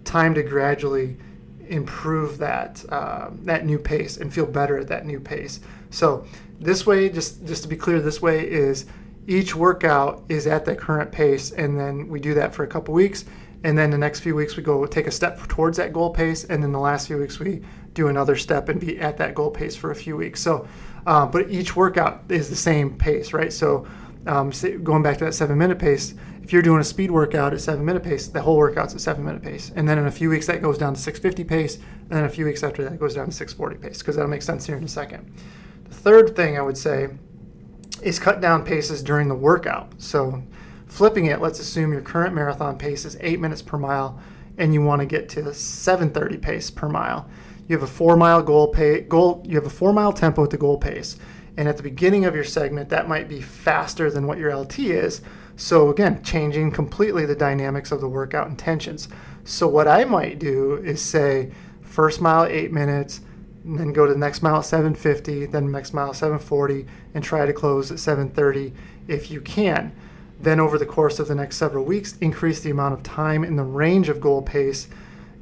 time 0.05 0.35
to 0.35 0.43
gradually 0.43 1.17
improve 1.69 2.39
that 2.39 2.85
uh, 2.89 3.31
that 3.45 3.65
new 3.65 3.79
pace 3.79 4.17
and 4.17 4.35
feel 4.35 4.47
better 4.47 4.77
at 4.77 4.89
that 4.89 5.07
new 5.07 5.21
pace. 5.21 5.61
So 5.91 6.27
this 6.61 6.87
way, 6.87 7.09
just 7.09 7.45
just 7.47 7.63
to 7.63 7.69
be 7.69 7.77
clear, 7.77 8.01
this 8.01 8.21
way 8.21 8.49
is 8.49 8.87
each 9.27 9.55
workout 9.55 10.25
is 10.29 10.47
at 10.47 10.65
the 10.65 10.77
current 10.77 11.11
pace, 11.11 11.53
and 11.53 11.79
then 11.79 12.09
we 12.09 12.21
do 12.21 12.35
that 12.35 12.55
for 12.55 12.65
a 12.65 12.67
couple 12.67 12.93
weeks, 12.93 13.25
and 13.65 13.77
then 13.77 13.91
the 13.91 13.99
next 13.99 14.21
few 14.21 14.35
weeks 14.35 14.57
we 14.57 14.63
go 14.63 14.85
take 14.87 15.07
a 15.07 15.11
step 15.11 15.39
towards 15.49 15.79
that 15.79 15.93
goal 15.93 16.11
pace, 16.11 16.45
and 16.45 16.63
then 16.63 16.73
the 16.73 16.79
last 16.79 17.07
few 17.07 17.19
weeks 17.19 17.39
we 17.39 17.63
do 17.95 18.09
another 18.09 18.37
step 18.37 18.69
and 18.69 18.81
be 18.81 18.99
at 18.99 19.17
that 19.17 19.35
goal 19.35 19.51
pace 19.51 19.75
for 19.75 19.91
a 19.91 19.95
few 19.95 20.17
weeks. 20.17 20.41
So, 20.41 20.67
uh, 21.07 21.27
but 21.27 21.51
each 21.51 21.77
workout 21.77 22.25
is 22.29 22.51
the 22.51 22.57
same 22.57 22.97
pace, 22.97 23.33
right? 23.33 23.53
So, 23.53 23.87
um, 24.27 24.53
going 24.83 25.03
back 25.03 25.19
to 25.19 25.25
that 25.25 25.35
seven 25.35 25.57
minute 25.57 25.79
pace, 25.79 26.15
if 26.43 26.53
you're 26.53 26.63
doing 26.63 26.81
a 26.81 26.85
speed 26.85 27.11
workout 27.11 27.55
at 27.55 27.61
seven 27.61 27.85
minute 27.85 28.03
pace, 28.03 28.29
the 28.29 28.43
whole 28.43 28.57
workout's 28.57 28.95
at 28.95 29.01
seven 29.01 29.25
minute 29.25 29.43
pace, 29.43 29.73
and 29.75 29.89
then 29.89 29.99
in 29.99 30.07
a 30.07 30.11
few 30.11 30.29
weeks 30.29 30.47
that 30.47 30.61
goes 30.61 30.77
down 30.77 30.95
to 30.95 31.01
650 31.01 31.45
pace, 31.45 31.77
and 31.77 32.11
then 32.11 32.25
a 32.25 32.29
few 32.29 32.45
weeks 32.45 32.63
after 32.63 32.85
that 32.85 32.99
goes 32.99 33.15
down 33.15 33.27
to 33.27 33.33
640 33.33 33.77
pace, 33.77 33.99
because 33.99 34.17
that'll 34.17 34.31
make 34.31 34.43
sense 34.43 34.67
here 34.67 34.77
in 34.77 34.85
a 34.85 34.89
second. 34.89 35.33
Third 35.91 36.35
thing 36.35 36.57
I 36.57 36.63
would 36.63 36.79
say 36.79 37.09
is 38.03 38.19
cut 38.19 38.41
down 38.41 38.65
paces 38.65 39.03
during 39.03 39.29
the 39.29 39.35
workout. 39.35 39.93
So 39.99 40.43
Flipping 40.91 41.27
it, 41.27 41.41
let's 41.41 41.61
assume 41.61 41.93
your 41.93 42.03
current 42.03 42.35
marathon 42.35 42.77
pace 42.77 43.05
is 43.05 43.17
eight 43.21 43.39
minutes 43.39 43.63
per 43.63 43.79
mile 43.79 44.21
and 44.59 44.75
you 44.75 44.83
want 44.83 45.01
to 45.01 45.07
get 45.07 45.29
to 45.31 45.55
730 45.55 46.37
pace 46.39 46.69
per 46.69 46.89
mile. 46.89 47.31
You 47.69 47.77
have 47.77 47.85
a 47.85 47.91
four 47.91 48.17
mile 48.17 48.43
goal 48.43 48.69
pay, 48.69 49.01
goal 49.03 49.41
you 49.47 49.55
have 49.55 49.67
a 49.67 49.71
four 49.71 49.93
mile 49.93 50.13
tempo 50.13 50.43
at 50.43 50.51
the 50.51 50.59
goal 50.59 50.79
pace. 50.79 51.17
And 51.57 51.69
at 51.69 51.77
the 51.77 51.85
beginning 51.85 52.25
of 52.25 52.35
your 52.35 52.45
segment, 52.45 52.89
that 52.89 53.09
might 53.09 53.29
be 53.29 53.41
faster 53.41 54.11
than 54.11 54.27
what 54.27 54.39
your 54.39 54.55
LT 54.55 54.81
is. 54.81 55.23
So 55.57 55.91
again, 55.91 56.25
changing 56.25 56.73
completely 56.73 57.25
the 57.25 57.37
dynamics 57.37 57.93
of 57.93 58.01
the 58.01 58.09
workout 58.09 58.49
intentions. 58.49 59.09
So 59.45 59.69
what 59.69 59.87
I 59.87 60.05
might 60.05 60.41
do 60.41 60.75
is 60.75 61.01
say 61.01 61.53
first 61.83 62.21
mile 62.21 62.47
eight 62.47 62.73
minutes, 62.73 63.21
and 63.65 63.79
then 63.79 63.93
go 63.93 64.07
to 64.07 64.13
the 64.13 64.19
next 64.19 64.43
mile 64.43 64.59
at 64.59 64.65
750, 64.65 65.47
then 65.47 65.71
next 65.71 65.93
mile 65.93 66.15
740, 66.15 66.87
and 67.15 67.23
try 67.23 67.45
to 67.47 67.53
close 67.53 67.91
at 67.91 67.99
730 67.99 68.73
if 69.09 69.31
you 69.31 69.41
can. 69.41 69.93
Then, 70.41 70.59
over 70.59 70.79
the 70.79 70.87
course 70.87 71.19
of 71.19 71.29
the 71.29 71.35
next 71.35 71.57
several 71.57 71.85
weeks, 71.85 72.17
increase 72.19 72.61
the 72.61 72.71
amount 72.71 72.95
of 72.95 73.03
time 73.03 73.45
in 73.45 73.57
the 73.57 73.63
range 73.63 74.09
of 74.09 74.21
goal 74.21 74.41
pace 74.41 74.89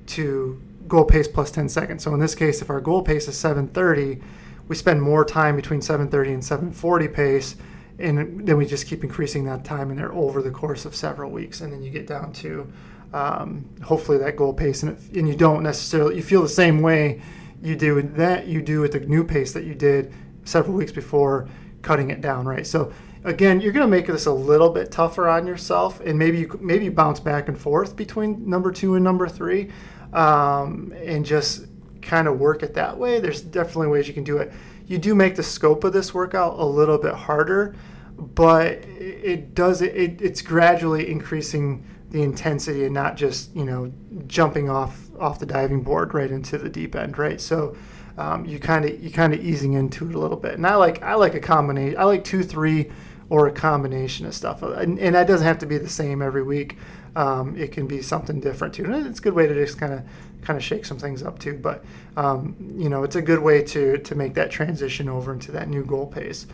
to 0.08 0.60
goal 0.88 1.04
pace 1.04 1.28
plus 1.28 1.52
10 1.52 1.68
seconds. 1.68 2.02
So, 2.02 2.12
in 2.14 2.20
this 2.20 2.34
case, 2.34 2.62
if 2.62 2.70
our 2.70 2.80
goal 2.80 3.02
pace 3.02 3.28
is 3.28 3.38
730, 3.38 4.20
we 4.66 4.75
spend 4.75 5.00
more 5.00 5.25
time 5.25 5.54
between 5.54 5.80
730 5.80 6.32
and 6.32 6.44
740 6.44 7.08
pace, 7.08 7.56
and 8.00 8.44
then 8.44 8.56
we 8.56 8.66
just 8.66 8.87
keep 8.88 9.04
increasing 9.04 9.44
that 9.44 9.64
time 9.64 9.90
in 9.90 9.96
there 9.96 10.12
over 10.12 10.42
the 10.42 10.50
course 10.50 10.84
of 10.84 10.96
several 10.96 11.30
weeks. 11.30 11.60
And 11.60 11.72
then 11.72 11.82
you 11.82 11.90
get 11.90 12.08
down 12.08 12.32
to 12.34 12.70
um, 13.12 13.64
hopefully 13.82 14.18
that 14.18 14.34
goal 14.37 14.52
pace, 14.52 14.82
and, 14.82 14.98
and 15.16 15.28
you 15.28 15.37
don't 15.37 15.62
necessarily, 15.62 16.16
you 16.16 16.22
feel 16.22 16.42
the 16.42 16.48
same 16.48 16.82
way 16.82 17.22
you 17.62 17.76
do 17.76 18.00
that 18.02 18.46
you 18.46 18.62
do 18.62 18.84
at 18.84 18.92
the 18.92 19.00
new 19.00 19.24
pace 19.24 19.52
that 19.52 19.64
you 19.64 19.74
did 19.74 20.12
several 20.44 20.76
weeks 20.76 20.92
before 20.92 21.48
cutting 21.82 22.10
it 22.10 22.20
down, 22.20 22.46
right? 22.46 22.66
So 22.66 22.92
again, 23.24 23.60
you're 23.60 23.72
going 23.72 23.86
to 23.86 23.90
make 23.90 24.06
this 24.06 24.26
a 24.26 24.32
little 24.32 24.70
bit 24.70 24.90
tougher 24.90 25.28
on 25.28 25.46
yourself, 25.46 26.00
and 26.00 26.18
maybe 26.18 26.38
you 26.38 26.58
maybe 26.60 26.86
you 26.86 26.90
bounce 26.90 27.20
back 27.20 27.48
and 27.48 27.58
forth 27.58 27.96
between 27.96 28.48
number 28.48 28.72
two 28.72 28.94
and 28.94 29.04
number 29.04 29.28
three, 29.28 29.70
um, 30.12 30.92
and 31.04 31.24
just 31.24 31.66
kind 32.02 32.28
of 32.28 32.38
work 32.38 32.62
it 32.62 32.74
that 32.74 32.96
way. 32.96 33.20
There's 33.20 33.42
definitely 33.42 33.88
ways 33.88 34.08
you 34.08 34.14
can 34.14 34.24
do 34.24 34.38
it. 34.38 34.52
You 34.86 34.98
do 34.98 35.14
make 35.14 35.36
the 35.36 35.42
scope 35.42 35.84
of 35.84 35.92
this 35.92 36.14
workout 36.14 36.58
a 36.58 36.64
little 36.64 36.98
bit 36.98 37.14
harder, 37.14 37.74
but 38.16 38.78
it 38.88 39.54
does 39.54 39.82
it, 39.82 40.20
it's 40.20 40.42
gradually 40.42 41.10
increasing 41.10 41.84
the 42.10 42.22
intensity 42.22 42.84
and 42.84 42.94
not 42.94 43.16
just 43.16 43.54
you 43.54 43.64
know 43.64 43.92
jumping 44.26 44.70
off 44.70 45.07
off 45.18 45.38
the 45.38 45.46
diving 45.46 45.82
board 45.82 46.14
right 46.14 46.30
into 46.30 46.58
the 46.58 46.68
deep 46.68 46.94
end, 46.94 47.18
right? 47.18 47.40
So 47.40 47.76
um, 48.16 48.44
you 48.44 48.58
kind 48.58 48.84
of 48.84 49.02
you 49.02 49.10
kind 49.10 49.32
of 49.32 49.44
easing 49.44 49.75
into 49.75 50.08
it 50.08 50.14
a 50.14 50.18
little 50.18 50.37
bit. 50.37 50.54
And 50.54 50.66
I 50.66 50.75
like 50.75 51.02
I 51.02 51.14
like 51.14 51.34
a 51.34 51.40
combination. 51.40 51.98
I 51.98 52.04
like 52.04 52.25
two 52.25 52.42
three 52.42 52.90
or 53.30 53.46
a 53.46 53.52
combination 53.52 54.26
of 54.26 54.34
stuff. 54.34 54.62
And, 54.62 54.98
and 54.98 55.14
that 55.14 55.26
doesn't 55.26 55.46
have 55.46 55.58
to 55.58 55.66
be 55.66 55.78
the 55.78 55.88
same 55.88 56.22
every 56.22 56.42
week. 56.42 56.78
Um, 57.14 57.56
it 57.56 57.72
can 57.72 57.87
be 57.87 58.00
something 58.00 58.40
different 58.40 58.75
too. 58.75 58.84
And 58.84 59.06
it's 59.06 59.18
a 59.18 59.22
good 59.22 59.34
way 59.34 59.46
to 59.46 59.54
just 59.54 59.78
kind 59.78 59.92
of 59.92 60.02
kind 60.42 60.56
of 60.56 60.64
shake 60.64 60.84
some 60.84 60.98
things 60.98 61.22
up 61.22 61.38
too. 61.38 61.54
But 61.54 61.84
um, 62.16 62.56
you 62.76 62.88
know, 62.88 63.02
it's 63.04 63.16
a 63.16 63.22
good 63.22 63.40
way 63.40 63.62
to 63.62 63.98
to 63.98 64.14
make 64.14 64.34
that 64.34 64.50
transition 64.50 65.08
over 65.08 65.32
into 65.32 65.52
that 65.52 65.68
new 65.68 65.84
goal 65.84 66.06
pace. 66.06 66.46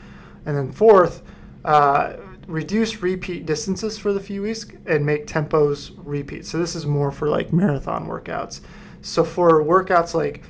And 0.47 0.57
then 0.57 0.73
fourth, 0.73 1.23
uh, 1.65 2.15
reduce 2.47 3.03
repeat 3.03 3.47
distances 3.47 3.99
for 3.99 4.13
the 4.13 4.21
few 4.21 4.43
weeks 4.43 4.67
and 4.87 5.05
make 5.05 5.27
tempos 5.27 5.93
repeat. 5.97 6.47
So 6.47 6.59
this 6.59 6.75
is 6.75 6.87
more 6.87 7.11
for 7.11 7.29
like 7.29 7.53
marathon 7.53 8.07
workouts. 8.07 8.61
So 9.03 9.25
for 9.25 9.63
workouts 9.63 10.15
like 10.15 10.43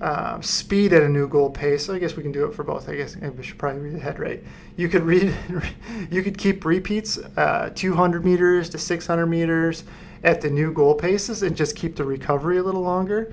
um, 0.00 0.42
speed 0.42 0.92
at 0.92 1.02
a 1.02 1.08
new 1.08 1.26
goal 1.26 1.50
pace. 1.50 1.88
I 1.88 1.98
guess 1.98 2.16
we 2.16 2.22
can 2.22 2.32
do 2.32 2.46
it 2.46 2.54
for 2.54 2.62
both. 2.62 2.88
I 2.88 2.94
guess 2.94 3.16
we 3.16 3.42
should 3.42 3.58
probably 3.58 3.80
read 3.80 3.94
the 3.94 4.00
head 4.00 4.18
rate. 4.18 4.44
You 4.76 4.88
could 4.88 5.02
read, 5.02 5.34
you 6.10 6.22
could 6.22 6.38
keep 6.38 6.64
repeats, 6.64 7.18
uh, 7.36 7.70
200 7.74 8.24
meters 8.24 8.68
to 8.70 8.78
600 8.78 9.26
meters 9.26 9.84
at 10.22 10.40
the 10.40 10.50
new 10.50 10.72
goal 10.72 10.94
paces, 10.94 11.42
and 11.42 11.56
just 11.56 11.76
keep 11.76 11.96
the 11.96 12.04
recovery 12.04 12.58
a 12.58 12.62
little 12.62 12.82
longer. 12.82 13.32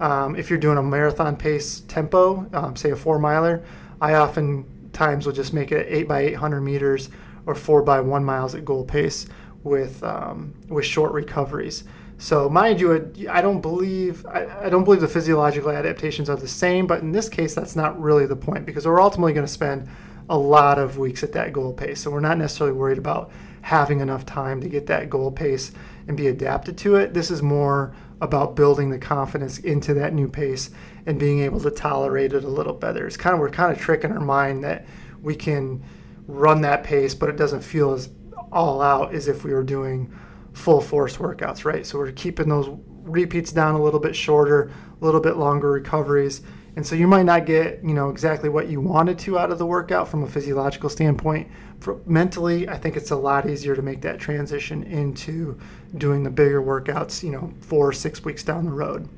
Um, 0.00 0.36
if 0.36 0.50
you're 0.50 0.58
doing 0.58 0.78
a 0.78 0.82
marathon 0.82 1.36
pace 1.36 1.80
tempo, 1.80 2.46
um, 2.52 2.76
say 2.76 2.90
a 2.90 2.96
four 2.96 3.18
miler, 3.18 3.64
I 4.00 4.14
oftentimes 4.14 5.26
will 5.26 5.32
just 5.32 5.52
make 5.52 5.72
it 5.72 5.86
eight 5.88 6.08
by 6.08 6.20
800 6.20 6.60
meters 6.60 7.10
or 7.46 7.54
four 7.54 7.82
by 7.82 8.00
one 8.00 8.24
miles 8.24 8.54
at 8.54 8.64
goal 8.64 8.84
pace 8.84 9.26
with 9.62 10.02
um, 10.02 10.54
with 10.68 10.84
short 10.84 11.12
recoveries. 11.12 11.84
So 12.18 12.48
mind 12.48 12.80
you, 12.80 13.12
I 13.30 13.40
don't 13.40 13.60
believe 13.60 14.24
I, 14.26 14.66
I, 14.66 14.68
don't 14.70 14.84
believe 14.84 15.02
the 15.02 15.08
physiological 15.08 15.70
adaptations 15.70 16.30
are 16.30 16.36
the 16.36 16.48
same, 16.48 16.86
but 16.86 17.02
in 17.02 17.12
this 17.12 17.28
case, 17.28 17.54
that's 17.54 17.76
not 17.76 18.00
really 18.00 18.24
the 18.26 18.36
point 18.36 18.64
because 18.64 18.86
we're 18.86 19.02
ultimately 19.02 19.34
going 19.34 19.46
to 19.46 19.52
spend 19.52 19.86
a 20.28 20.36
lot 20.36 20.78
of 20.78 20.98
weeks 20.98 21.22
at 21.22 21.32
that 21.32 21.52
goal 21.52 21.72
pace. 21.72 22.00
So 22.00 22.10
we're 22.10 22.20
not 22.20 22.38
necessarily 22.38 22.76
worried 22.76 22.98
about 22.98 23.30
having 23.62 24.00
enough 24.00 24.24
time 24.24 24.60
to 24.60 24.68
get 24.68 24.86
that 24.86 25.10
goal 25.10 25.30
pace 25.30 25.72
and 26.08 26.16
be 26.16 26.28
adapted 26.28 26.78
to 26.78 26.96
it. 26.96 27.12
This 27.12 27.30
is 27.30 27.42
more 27.42 27.94
about 28.20 28.56
building 28.56 28.90
the 28.90 28.98
confidence 28.98 29.58
into 29.58 29.92
that 29.94 30.14
new 30.14 30.28
pace 30.28 30.70
and 31.04 31.18
being 31.18 31.40
able 31.40 31.60
to 31.60 31.70
tolerate 31.70 32.32
it 32.32 32.44
a 32.44 32.48
little 32.48 32.72
better. 32.72 33.06
It's 33.06 33.16
kind 33.16 33.34
of 33.34 33.40
we're 33.40 33.50
kind 33.50 33.70
of 33.70 33.78
tricking 33.78 34.12
our 34.12 34.20
mind 34.20 34.64
that 34.64 34.86
we 35.20 35.34
can 35.34 35.82
run 36.26 36.60
that 36.62 36.84
pace, 36.84 37.14
but 37.14 37.28
it 37.28 37.36
doesn't 37.36 37.62
feel 37.62 37.92
as 37.92 38.10
all 38.52 38.80
out 38.80 39.14
as 39.14 39.28
if 39.28 39.44
we 39.44 39.52
were 39.52 39.62
doing 39.62 40.12
full 40.52 40.80
force 40.80 41.16
workouts, 41.16 41.64
right? 41.64 41.84
So 41.84 41.98
we're 41.98 42.12
keeping 42.12 42.48
those 42.48 42.70
repeats 43.02 43.52
down 43.52 43.74
a 43.74 43.82
little 43.82 44.00
bit 44.00 44.16
shorter, 44.16 44.70
a 45.00 45.04
little 45.04 45.20
bit 45.20 45.36
longer 45.36 45.70
recoveries. 45.70 46.42
And 46.76 46.86
so 46.86 46.94
you 46.94 47.06
might 47.06 47.22
not 47.22 47.46
get, 47.46 47.82
you 47.82 47.94
know, 47.94 48.10
exactly 48.10 48.48
what 48.48 48.68
you 48.68 48.80
wanted 48.80 49.18
to 49.20 49.38
out 49.38 49.50
of 49.50 49.58
the 49.58 49.66
workout 49.66 50.08
from 50.08 50.22
a 50.24 50.26
physiological 50.26 50.90
standpoint. 50.90 51.48
For, 51.80 52.00
mentally, 52.04 52.68
I 52.68 52.76
think 52.76 52.96
it's 52.96 53.10
a 53.10 53.16
lot 53.16 53.48
easier 53.48 53.74
to 53.74 53.82
make 53.82 54.02
that 54.02 54.18
transition 54.18 54.82
into 54.82 55.58
doing 55.96 56.22
the 56.22 56.30
bigger 56.30 56.62
workouts, 56.62 57.22
you 57.22 57.30
know, 57.30 57.52
four 57.60 57.88
or 57.88 57.92
six 57.92 58.24
weeks 58.24 58.42
down 58.42 58.66
the 58.66 58.72
road. 58.72 59.08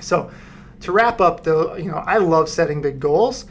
So 0.00 0.30
to 0.80 0.92
wrap 0.92 1.20
up, 1.20 1.44
though, 1.44 1.76
you 1.76 1.90
know, 1.90 1.98
I 1.98 2.18
love 2.18 2.48
setting 2.48 2.82
big 2.82 2.98
goals, 2.98 3.46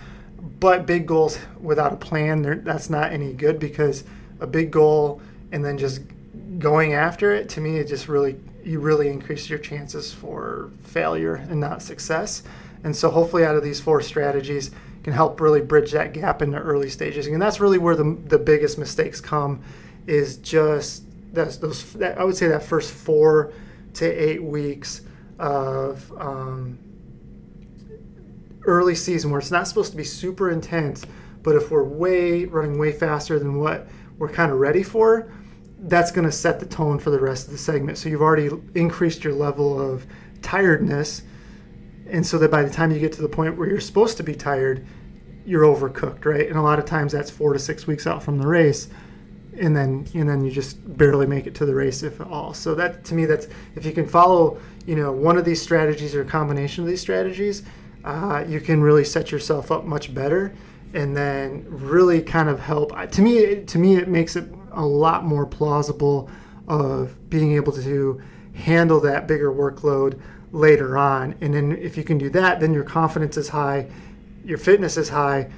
but 0.60 0.86
big 0.86 1.08
goals 1.08 1.40
without 1.62 1.94
a 1.94 1.96
plan, 1.96 2.64
that's 2.64 2.90
not 2.90 3.12
any 3.12 3.34
good 3.34 3.60
because 3.60 4.04
a 4.40 4.48
big 4.48 4.72
goal 4.72 5.22
and 5.52 5.64
then 5.64 5.78
just 5.78 6.02
going 6.60 6.94
after 6.94 7.32
it 7.32 7.50
to 7.50 7.62
me 7.62 7.78
it 7.78 7.88
just 7.88 8.08
really 8.08 8.36
you 8.64 8.80
really 8.80 9.10
increase 9.10 9.50
your 9.50 9.60
chances 9.60 10.14
for 10.14 10.72
failure 10.84 11.36
and 11.36 11.60
not 11.60 11.82
success. 11.82 12.44
And 12.84 12.96
so 12.96 13.10
hopefully 13.10 13.46
out 13.46 13.56
of 13.56 13.64
these 13.64 13.80
four 13.80 14.02
strategies 14.02 14.72
can 15.04 15.14
help 15.14 15.40
really 15.42 15.62
bridge 15.62 15.92
that 15.92 16.14
gap 16.14 16.42
in 16.42 16.52
the 16.52 16.60
early 16.60 16.90
stages. 16.90 17.28
And 17.28 17.42
that's 17.42 17.60
really 17.60 17.78
where 17.78 17.96
the, 17.96 18.18
the 18.28 18.40
biggest 18.40 18.78
mistakes 18.78 19.20
come 19.20 19.62
is 20.08 20.38
just 20.38 21.04
that's 21.34 21.58
those 21.58 21.94
that, 21.94 22.18
i 22.18 22.24
would 22.24 22.36
say 22.36 22.48
that 22.48 22.62
first 22.64 22.92
four 22.92 23.52
to 23.94 24.06
eight 24.06 24.44
weeks 24.44 25.02
of 25.40 26.12
um, 26.20 26.78
early 28.66 28.96
season 28.96 29.32
where 29.32 29.40
it's 29.40 29.52
not 29.52 29.68
supposed 29.68 29.92
to 29.92 29.98
be 29.98 30.04
super 30.04 30.50
intense, 30.52 31.06
but 31.42 31.56
if 31.56 31.72
we're 31.72 31.84
way 31.84 32.46
running 32.46 32.78
way 32.80 32.92
faster 32.92 33.38
than 33.38 33.60
what 33.60 33.88
we're 34.18 34.30
kind 34.30 34.52
of 34.52 34.60
ready 34.60 34.84
for, 34.84 35.32
that's 35.80 36.12
going 36.12 36.26
to 36.26 36.32
set 36.32 36.60
the 36.60 36.66
tone 36.66 36.98
for 36.98 37.10
the 37.10 37.20
rest 37.20 37.48
of 37.48 37.52
the 37.52 37.58
segment. 37.58 37.98
So 37.98 38.10
you've 38.10 38.22
already 38.22 38.50
increased 38.76 39.24
your 39.24 39.34
level 39.34 39.80
of 39.80 40.06
tiredness, 40.42 41.24
and 42.08 42.26
so 42.26 42.38
that 42.38 42.52
by 42.52 42.64
the 42.64 42.70
time 42.70 42.92
you 42.92 43.00
get 43.00 43.14
to 43.14 43.22
the 43.22 43.30
point 43.30 43.58
where 43.58 43.68
you're 43.68 43.80
supposed 43.80 44.18
to 44.18 44.24
be 44.24 44.36
tired, 44.36 44.86
you're 45.46 45.64
overcooked, 45.64 46.26
right? 46.26 46.48
And 46.48 46.58
a 46.58 46.62
lot 46.62 46.80
of 46.80 46.86
times 46.86 47.12
that's 47.12 47.30
four 47.30 47.54
to 47.54 47.60
six 47.60 47.86
weeks 47.86 48.08
out 48.08 48.24
from 48.24 48.38
the 48.38 48.48
race, 48.48 48.88
and 49.58 49.76
then 49.76 50.08
and 50.14 50.28
then 50.28 50.44
you 50.44 50.52
just 50.52 50.78
barely 50.98 51.28
make 51.28 51.48
it 51.48 51.56
to 51.56 51.66
the 51.66 51.76
race 51.76 52.02
if 52.02 52.22
at 52.22 52.28
all. 52.28 52.54
So 52.54 52.76
that 52.76 53.04
to 53.06 53.14
me, 53.14 53.26
that's 53.26 53.48
if 53.76 53.86
you 53.86 53.92
can 53.92 54.08
follow, 54.08 54.60
you 54.86 54.96
know, 54.96 55.12
one 55.12 55.38
of 55.38 55.44
these 55.44 55.62
strategies 55.62 56.16
or 56.16 56.22
a 56.22 56.26
combination 56.26 56.84
of 56.84 56.90
these 56.90 57.02
strategies, 57.02 57.64
uh, 58.04 58.44
you 58.48 58.60
can 58.60 58.82
really 58.82 59.04
set 59.04 59.32
yourself 59.32 59.72
up 59.72 59.86
much 59.86 60.14
better, 60.14 60.54
and 60.94 61.16
then 61.16 61.66
really 61.70 62.22
kind 62.22 62.50
of 62.50 62.60
help. 62.60 62.92
To 63.12 63.22
me, 63.22 63.64
to 63.64 63.78
me, 63.78 63.96
it 63.96 64.08
makes 64.08 64.36
it 64.36 64.46
a 64.72 64.86
lot 64.86 65.24
more 65.24 65.46
plausible 65.46 66.30
of 66.68 67.30
being 67.30 67.54
able 67.54 67.72
to 67.74 68.22
handle 68.54 69.00
that 69.02 69.28
bigger 69.28 69.52
workload 69.52 70.20
later 70.52 70.98
on. 70.98 71.36
And 71.42 71.54
then 71.54 71.72
if 71.78 71.98
you 71.98 72.04
can 72.04 72.18
do 72.18 72.30
that, 72.32 72.60
then 72.60 72.74
your 72.74 72.84
confidence 72.84 73.38
is 73.38 73.50
high, 73.50 73.88
your 74.46 74.58
fitness 74.58 74.98
is 74.98 75.10
high. 75.10 75.50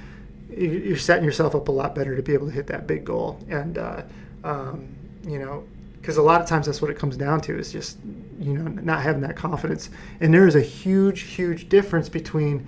You're 0.48 0.96
setting 0.96 1.24
yourself 1.24 1.54
up 1.54 1.68
a 1.68 1.72
lot 1.72 1.94
better 1.94 2.16
to 2.16 2.22
be 2.22 2.32
able 2.32 2.46
to 2.46 2.52
hit 2.52 2.66
that 2.68 2.86
big 2.86 3.04
goal. 3.04 3.38
And 3.50 3.76
uh, 3.76 4.02
um, 4.42 4.88
you 5.26 5.38
know, 5.38 5.64
because 6.06 6.18
a 6.18 6.22
lot 6.22 6.40
of 6.40 6.46
times 6.46 6.66
that's 6.66 6.80
what 6.80 6.88
it 6.88 6.96
comes 6.96 7.16
down 7.16 7.40
to 7.40 7.58
is 7.58 7.72
just 7.72 7.98
you 8.38 8.52
know 8.52 8.68
not 8.68 9.02
having 9.02 9.22
that 9.22 9.34
confidence. 9.34 9.90
And 10.20 10.32
there 10.32 10.46
is 10.46 10.54
a 10.54 10.60
huge, 10.60 11.22
huge 11.22 11.68
difference 11.68 12.08
between 12.08 12.64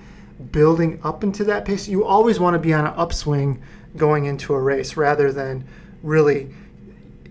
building 0.50 0.99
up 1.04 1.23
into 1.23 1.45
that 1.45 1.64
pace. 1.64 1.87
You 1.87 2.04
always 2.04 2.40
want 2.40 2.54
to 2.54 2.59
be 2.59 2.75
on 2.75 2.85
an 2.85 2.95
upswing 2.97 3.62
going 3.97 4.25
into 4.25 4.54
a 4.54 4.61
race 4.61 4.97
rather 4.97 5.30
than 5.30 5.64
really 6.02 6.52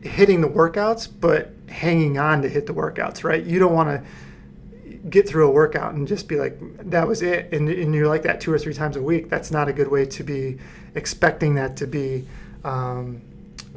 hitting 0.02 0.40
the 0.40 0.48
workouts, 0.48 1.10
but 1.20 1.52
hanging 1.68 2.18
on 2.18 2.42
to 2.42 2.48
hit 2.48 2.68
the 2.68 2.74
workouts, 2.74 3.26
right? 3.26 3.44
You 3.44 3.60
don't 3.60 3.74
want 3.74 3.90
to 3.90 5.00
get 5.10 5.28
through 5.28 5.50
a 5.50 5.52
workout 5.52 5.94
and 5.94 6.08
just 6.08 6.30
be 6.30 6.38
like, 6.38 6.58
that 6.90 7.06
was 7.06 7.22
it. 7.22 7.52
And, 7.52 7.68
and 7.68 7.94
you're 7.94 8.08
like 8.08 8.24
that 8.24 8.40
two 8.40 8.54
or 8.54 8.58
three 8.58 8.74
times 8.74 8.96
a 8.96 9.02
week. 9.02 9.30
That's 9.30 9.52
not 9.52 9.68
a 9.68 9.74
good 9.74 9.90
way 9.90 10.06
to 10.06 10.24
be 10.24 10.58
expecting 10.96 11.56
that 11.56 11.76
to 11.78 11.86
be 11.86 12.26
um, 12.64 13.22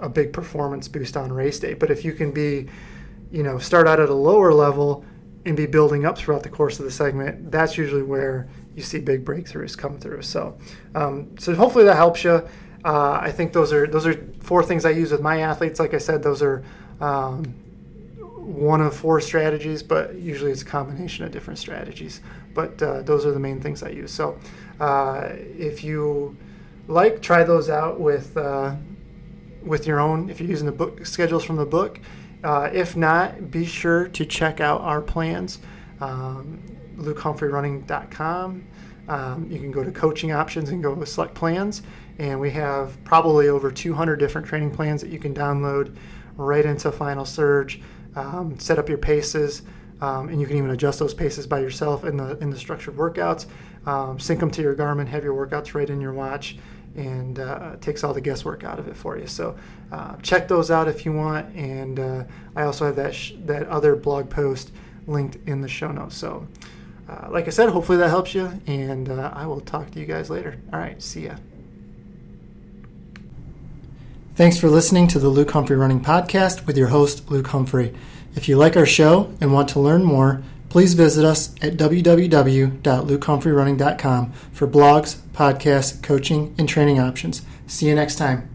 a 0.00 0.08
big 0.08 0.32
performance 0.32 0.88
boost 0.88 1.16
on 1.16 1.32
race 1.32 1.58
day. 1.58 1.74
But 1.74 1.90
if 1.90 2.04
you 2.04 2.12
can 2.12 2.30
be, 2.30 2.68
you 3.30 3.42
know, 3.42 3.58
start 3.58 3.86
out 3.86 4.00
at 4.00 4.08
a 4.08 4.14
lower 4.14 4.52
level 4.52 5.04
and 5.44 5.56
be 5.56 5.66
building 5.66 6.04
up 6.04 6.18
throughout 6.18 6.42
the 6.42 6.48
course 6.48 6.78
of 6.78 6.84
the 6.84 6.90
segment, 6.90 7.50
that's 7.50 7.78
usually 7.78 8.02
where 8.02 8.48
you 8.74 8.82
see 8.82 8.98
big 8.98 9.24
breakthroughs 9.24 9.76
come 9.76 9.98
through. 9.98 10.22
So, 10.22 10.56
um, 10.94 11.36
so 11.38 11.54
hopefully 11.54 11.84
that 11.84 11.96
helps 11.96 12.24
you. 12.24 12.46
Uh, 12.84 13.18
I 13.20 13.30
think 13.30 13.52
those 13.52 13.72
are 13.72 13.86
those 13.86 14.06
are 14.06 14.14
four 14.40 14.62
things 14.62 14.84
I 14.84 14.90
use 14.90 15.12
with 15.12 15.20
my 15.20 15.40
athletes. 15.40 15.78
Like 15.78 15.92
I 15.92 15.98
said, 15.98 16.22
those 16.22 16.42
are 16.42 16.64
um, 17.00 17.44
one 18.18 18.80
of 18.80 18.96
four 18.96 19.20
strategies, 19.20 19.82
but 19.82 20.14
usually 20.14 20.50
it's 20.50 20.62
a 20.62 20.66
combination 20.66 21.24
of 21.24 21.30
different 21.30 21.58
strategies. 21.58 22.20
But 22.54 22.82
uh, 22.82 23.02
those 23.02 23.26
are 23.26 23.32
the 23.32 23.38
main 23.38 23.60
things 23.60 23.82
I 23.82 23.90
use. 23.90 24.12
So 24.12 24.38
uh, 24.80 25.28
if 25.58 25.84
you 25.84 26.36
like, 26.88 27.22
try 27.22 27.44
those 27.44 27.70
out 27.70 28.00
with 28.00 28.36
uh, 28.36 28.74
with 29.62 29.86
your 29.86 30.00
own. 30.00 30.30
If 30.30 30.40
you're 30.40 30.48
using 30.48 30.66
the 30.66 30.72
book 30.72 31.06
schedules 31.06 31.44
from 31.44 31.56
the 31.56 31.66
book. 31.66 32.00
Uh, 32.42 32.70
if 32.72 32.96
not, 32.96 33.50
be 33.50 33.66
sure 33.66 34.08
to 34.08 34.24
check 34.24 34.60
out 34.60 34.80
our 34.80 35.02
plans. 35.02 35.58
Um, 36.00 36.62
LukeHumphreyRunning.com. 36.96 38.66
Um, 39.08 39.50
you 39.50 39.58
can 39.58 39.70
go 39.70 39.82
to 39.82 39.90
coaching 39.90 40.32
options 40.32 40.70
and 40.70 40.82
go 40.82 41.02
select 41.04 41.34
plans 41.34 41.82
and 42.20 42.38
we 42.38 42.50
have 42.50 43.02
probably 43.02 43.48
over 43.48 43.70
200 43.70 44.16
different 44.16 44.46
training 44.46 44.70
plans 44.70 45.00
that 45.00 45.08
you 45.10 45.18
can 45.18 45.34
download 45.34 45.96
right 46.36 46.66
into 46.66 46.92
Final 46.92 47.24
Surge. 47.24 47.80
Um, 48.14 48.58
set 48.58 48.78
up 48.78 48.90
your 48.90 48.98
paces, 48.98 49.62
um, 50.02 50.28
and 50.28 50.38
you 50.38 50.46
can 50.46 50.58
even 50.58 50.70
adjust 50.70 50.98
those 50.98 51.14
paces 51.14 51.46
by 51.46 51.60
yourself 51.60 52.04
in 52.04 52.18
the 52.18 52.36
in 52.38 52.50
the 52.50 52.58
structured 52.58 52.96
workouts. 52.96 53.46
Um, 53.86 54.20
sync 54.20 54.40
them 54.40 54.50
to 54.50 54.60
your 54.60 54.74
Garmin, 54.74 55.06
have 55.06 55.24
your 55.24 55.34
workouts 55.34 55.72
right 55.72 55.88
in 55.88 55.98
your 55.98 56.12
watch, 56.12 56.58
and 56.96 57.38
uh, 57.38 57.76
takes 57.80 58.04
all 58.04 58.12
the 58.12 58.20
guesswork 58.20 58.64
out 58.64 58.78
of 58.78 58.88
it 58.88 58.96
for 58.96 59.18
you. 59.18 59.26
So 59.26 59.56
uh, 59.92 60.16
check 60.22 60.48
those 60.48 60.70
out 60.70 60.88
if 60.88 61.04
you 61.04 61.12
want. 61.12 61.54
And 61.54 61.98
uh, 61.98 62.24
I 62.56 62.62
also 62.62 62.86
have 62.86 62.96
that 62.96 63.14
sh- 63.14 63.32
that 63.44 63.66
other 63.68 63.96
blog 63.96 64.30
post 64.30 64.72
linked 65.06 65.36
in 65.48 65.60
the 65.60 65.68
show 65.68 65.90
notes. 65.92 66.16
So. 66.16 66.46
Uh, 67.08 67.28
like 67.28 67.48
I 67.48 67.50
said, 67.50 67.70
hopefully 67.70 67.98
that 67.98 68.08
helps 68.08 68.36
you, 68.36 68.52
and 68.68 69.08
uh, 69.08 69.32
I 69.34 69.44
will 69.44 69.60
talk 69.60 69.90
to 69.90 69.98
you 69.98 70.06
guys 70.06 70.30
later. 70.30 70.56
All 70.72 70.78
right, 70.78 71.02
see 71.02 71.24
ya. 71.24 71.34
Thanks 74.36 74.58
for 74.58 74.70
listening 74.70 75.08
to 75.08 75.18
the 75.18 75.28
Luke 75.28 75.50
Humphrey 75.50 75.74
Running 75.74 76.00
Podcast 76.00 76.66
with 76.66 76.78
your 76.78 76.86
host, 76.86 77.28
Luke 77.28 77.48
Humphrey. 77.48 77.92
If 78.36 78.48
you 78.48 78.56
like 78.56 78.76
our 78.76 78.86
show 78.86 79.34
and 79.40 79.52
want 79.52 79.68
to 79.70 79.80
learn 79.80 80.04
more, 80.04 80.44
please 80.70 80.94
visit 80.94 81.26
us 81.26 81.54
at 81.60 81.76
www.lukehumphreyrunning.com 81.76 84.32
for 84.52 84.66
blogs, 84.66 85.16
podcasts, 85.32 86.02
coaching, 86.02 86.54
and 86.56 86.66
training 86.68 86.98
options. 86.98 87.42
See 87.66 87.86
you 87.86 87.94
next 87.94 88.16
time. 88.16 88.49